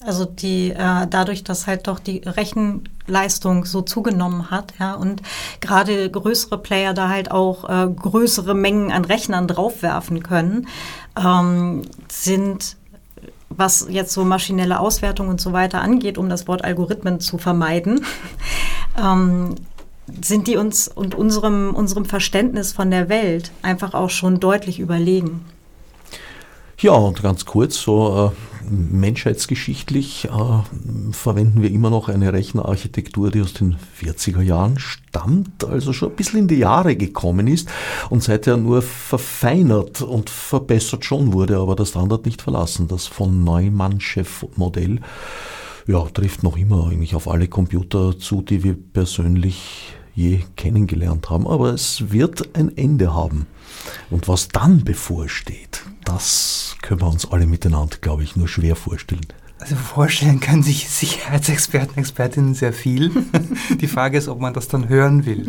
[0.04, 5.22] Also die äh, dadurch, dass halt doch die Rechenleistung so zugenommen hat, ja, und
[5.60, 10.66] gerade größere Player da halt auch äh, größere Mengen an Rechnern draufwerfen können,
[11.16, 12.76] ähm, sind
[13.56, 18.04] was jetzt so maschinelle Auswertung und so weiter angeht, um das Wort Algorithmen zu vermeiden,
[18.98, 19.54] ähm,
[20.22, 25.44] sind die uns und unserem, unserem Verständnis von der Welt einfach auch schon deutlich überlegen.
[26.78, 33.42] Ja, und ganz kurz, so äh, menschheitsgeschichtlich äh, verwenden wir immer noch eine Rechnerarchitektur, die
[33.42, 37.68] aus den 40er Jahren stammt, also schon ein bisschen in die Jahre gekommen ist
[38.10, 42.88] und seither nur verfeinert und verbessert schon wurde, aber der Standard nicht verlassen.
[42.88, 45.00] Das von Neumann-Chef-Modell
[45.86, 51.46] ja, trifft noch immer eigentlich auf alle Computer zu, die wir persönlich je kennengelernt haben,
[51.46, 53.46] aber es wird ein Ende haben.
[54.10, 59.26] Und was dann bevorsteht, das können wir uns alle miteinander, glaube ich, nur schwer vorstellen.
[59.58, 63.12] Also vorstellen können sich Sicherheitsexperten, Expertinnen sehr viel.
[63.80, 65.48] Die Frage ist, ob man das dann hören will.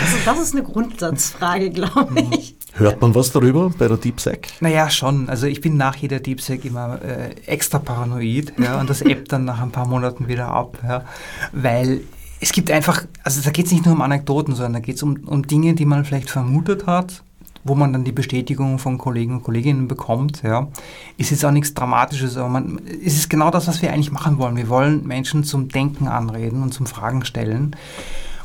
[0.00, 2.32] Also das ist eine Grundsatzfrage, glaube mhm.
[2.32, 2.56] ich.
[2.72, 4.48] Hört man was darüber bei der DeepSec?
[4.60, 5.28] Naja, schon.
[5.28, 9.44] Also ich bin nach jeder DeepSec immer äh, extra paranoid ja, und das ebbt dann
[9.44, 11.04] nach ein paar Monaten wieder ab, ja,
[11.52, 12.00] weil
[12.40, 15.02] es gibt einfach, also da geht es nicht nur um Anekdoten, sondern da geht es
[15.02, 17.22] um, um Dinge, die man vielleicht vermutet hat,
[17.64, 20.68] wo man dann die Bestätigung von Kollegen und Kolleginnen bekommt, ja,
[21.16, 24.38] ist jetzt auch nichts Dramatisches, aber man, es ist genau das, was wir eigentlich machen
[24.38, 24.56] wollen.
[24.56, 27.76] Wir wollen Menschen zum Denken anreden und zum Fragen stellen.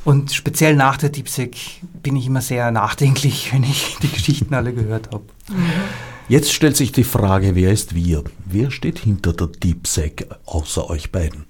[0.03, 1.55] Und speziell nach der DeepSec
[2.03, 5.23] bin ich immer sehr nachdenklich, wenn ich die Geschichten alle gehört habe.
[5.49, 5.55] Mhm.
[6.27, 8.23] Jetzt stellt sich die Frage, wer ist wir?
[8.45, 11.45] Wer steht hinter der DeepSec außer euch beiden?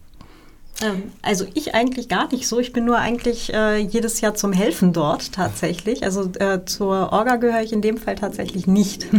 [0.81, 2.59] Ähm, also ich eigentlich gar nicht so.
[2.59, 6.03] Ich bin nur eigentlich äh, jedes Jahr zum Helfen dort tatsächlich.
[6.03, 9.07] Also äh, zur Orga gehöre ich in dem Fall tatsächlich nicht.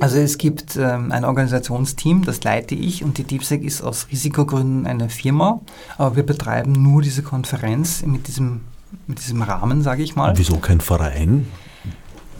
[0.00, 4.86] Also es gibt ähm, ein Organisationsteam, das leite ich und die DeepSec ist aus Risikogründen
[4.86, 5.60] eine Firma,
[5.96, 8.62] aber wir betreiben nur diese Konferenz mit diesem,
[9.06, 10.36] mit diesem Rahmen, sage ich mal.
[10.36, 11.46] Wieso kein Verein?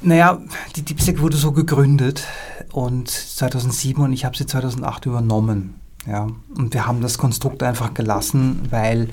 [0.03, 0.41] Naja,
[0.77, 2.25] die DeepSec wurde so gegründet
[2.73, 5.77] und 2007 und ich habe sie 2008 übernommen.
[6.07, 9.09] Ja, und wir haben das Konstrukt einfach gelassen, weil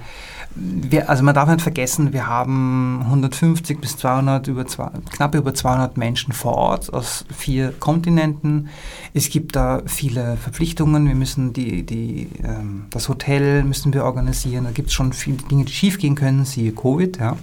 [0.56, 5.98] wir, also man darf nicht vergessen, wir haben 150 bis 200, über knapp über 200
[5.98, 8.70] Menschen vor Ort aus vier Kontinenten.
[9.14, 11.08] Es gibt da viele Verpflichtungen.
[11.08, 14.66] Wir müssen die, die, ähm, das Hotel müssen wir organisieren.
[14.66, 17.18] Da gibt es schon viele Dinge, die schiefgehen können, siehe Covid.
[17.18, 17.38] Ja.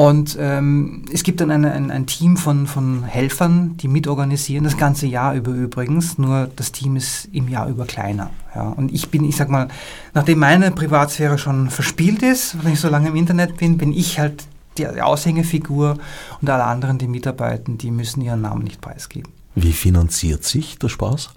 [0.00, 4.78] Und ähm, es gibt dann eine, ein, ein, Team von, von Helfern, die mitorganisieren, das
[4.78, 8.30] ganze Jahr über übrigens, nur das Team ist im Jahr über kleiner.
[8.54, 8.70] Ja.
[8.70, 9.68] Und ich bin, ich sag mal,
[10.14, 14.18] nachdem meine Privatsphäre schon verspielt ist, wenn ich so lange im Internet bin, bin ich
[14.18, 14.44] halt
[14.78, 15.98] die, die Aushängefigur
[16.40, 19.30] und alle anderen, die mitarbeiten, die müssen ihren Namen nicht preisgeben.
[19.54, 21.28] Wie finanziert sich der Spaß?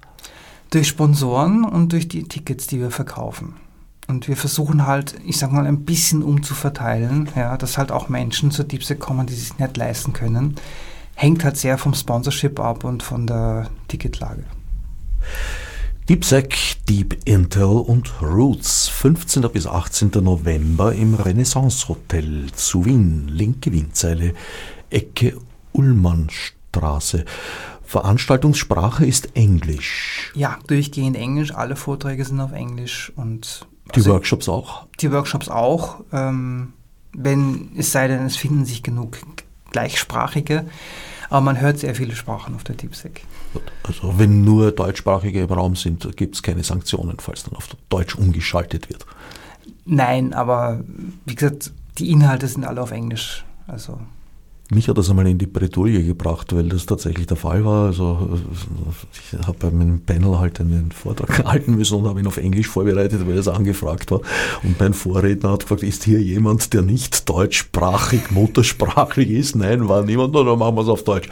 [0.69, 3.55] Durch Sponsoren und durch die Tickets, die wir verkaufen.
[4.07, 8.51] Und wir versuchen halt, ich sag mal, ein bisschen umzuverteilen, ja, dass halt auch Menschen
[8.51, 10.55] zur DeepSec kommen, die sich nicht leisten können.
[11.15, 14.43] Hängt halt sehr vom Sponsorship ab und von der Ticketlage.
[16.09, 16.57] DeepSec,
[16.89, 19.43] Deep Intel und Roots, 15.
[19.53, 20.11] bis 18.
[20.21, 24.33] November im Renaissance Hotel zu Wien, linke Wienzeile,
[24.89, 25.37] Ecke
[25.71, 27.23] Ullmannstraße.
[27.83, 30.33] Veranstaltungssprache ist Englisch.
[30.35, 31.53] Ja, durchgehend Englisch.
[31.55, 34.87] Alle Vorträge sind auf Englisch und die also, Workshops auch?
[34.99, 36.01] Die Workshops auch.
[36.11, 36.73] Ähm,
[37.13, 39.19] wenn es sei denn, es finden sich genug
[39.71, 40.65] gleichsprachige.
[41.29, 43.21] Aber man hört sehr viele Sprachen auf der DeepSec.
[43.83, 48.15] Also wenn nur Deutschsprachige im Raum sind, gibt es keine Sanktionen, falls dann auf Deutsch
[48.15, 49.05] umgeschaltet wird.
[49.85, 50.81] Nein, aber
[51.25, 53.45] wie gesagt, die Inhalte sind alle auf Englisch.
[53.67, 53.99] Also
[54.73, 57.87] mich hat das einmal in die Bredouille gebracht, weil das tatsächlich der Fall war.
[57.87, 58.39] Also
[59.13, 62.67] ich habe bei meinem Panel halt einen Vortrag halten müssen und habe ihn auf Englisch
[62.67, 64.21] vorbereitet, weil das angefragt war.
[64.63, 69.55] Und mein Vorredner hat gefragt, ist hier jemand, der nicht deutschsprachig, muttersprachlich ist?
[69.55, 71.29] Nein, war niemand, dann machen wir es auf Deutsch.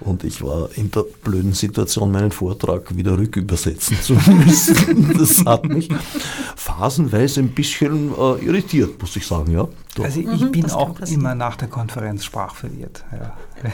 [0.00, 5.12] Und ich war in der blöden Situation, meinen Vortrag wieder rückübersetzen zu müssen.
[5.22, 5.88] Das hat mich
[6.56, 9.68] phasenweise ein bisschen äh, irritiert, muss ich sagen, ja.
[9.94, 10.04] Doch.
[10.04, 13.04] Also ich mhm, bin auch immer nach der Konferenz sprachverwirrt.
[13.12, 13.36] Ja.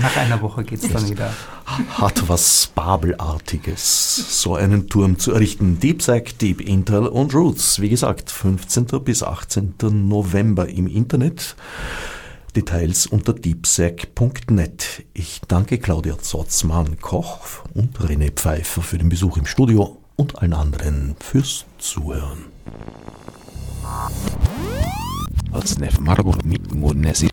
[0.00, 1.32] nach einer Woche geht es dann wieder.
[1.64, 5.80] Hat was Babelartiges, so einen Turm zu errichten.
[5.80, 7.80] DeepSec, Deep Intel und Roots.
[7.80, 8.86] Wie gesagt, 15.
[9.02, 9.74] bis 18.
[9.80, 11.56] November im Internet.
[12.54, 15.04] Details unter deepsec.net.
[15.14, 21.16] Ich danke Claudia Zotzmann-Koch und René Pfeiffer für den Besuch im Studio und allen anderen
[21.18, 22.44] fürs Zuhören.
[25.52, 27.28] Otsnef Margur Mikmunesi.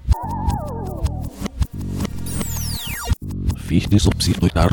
[3.58, 4.72] Fichte subsidiar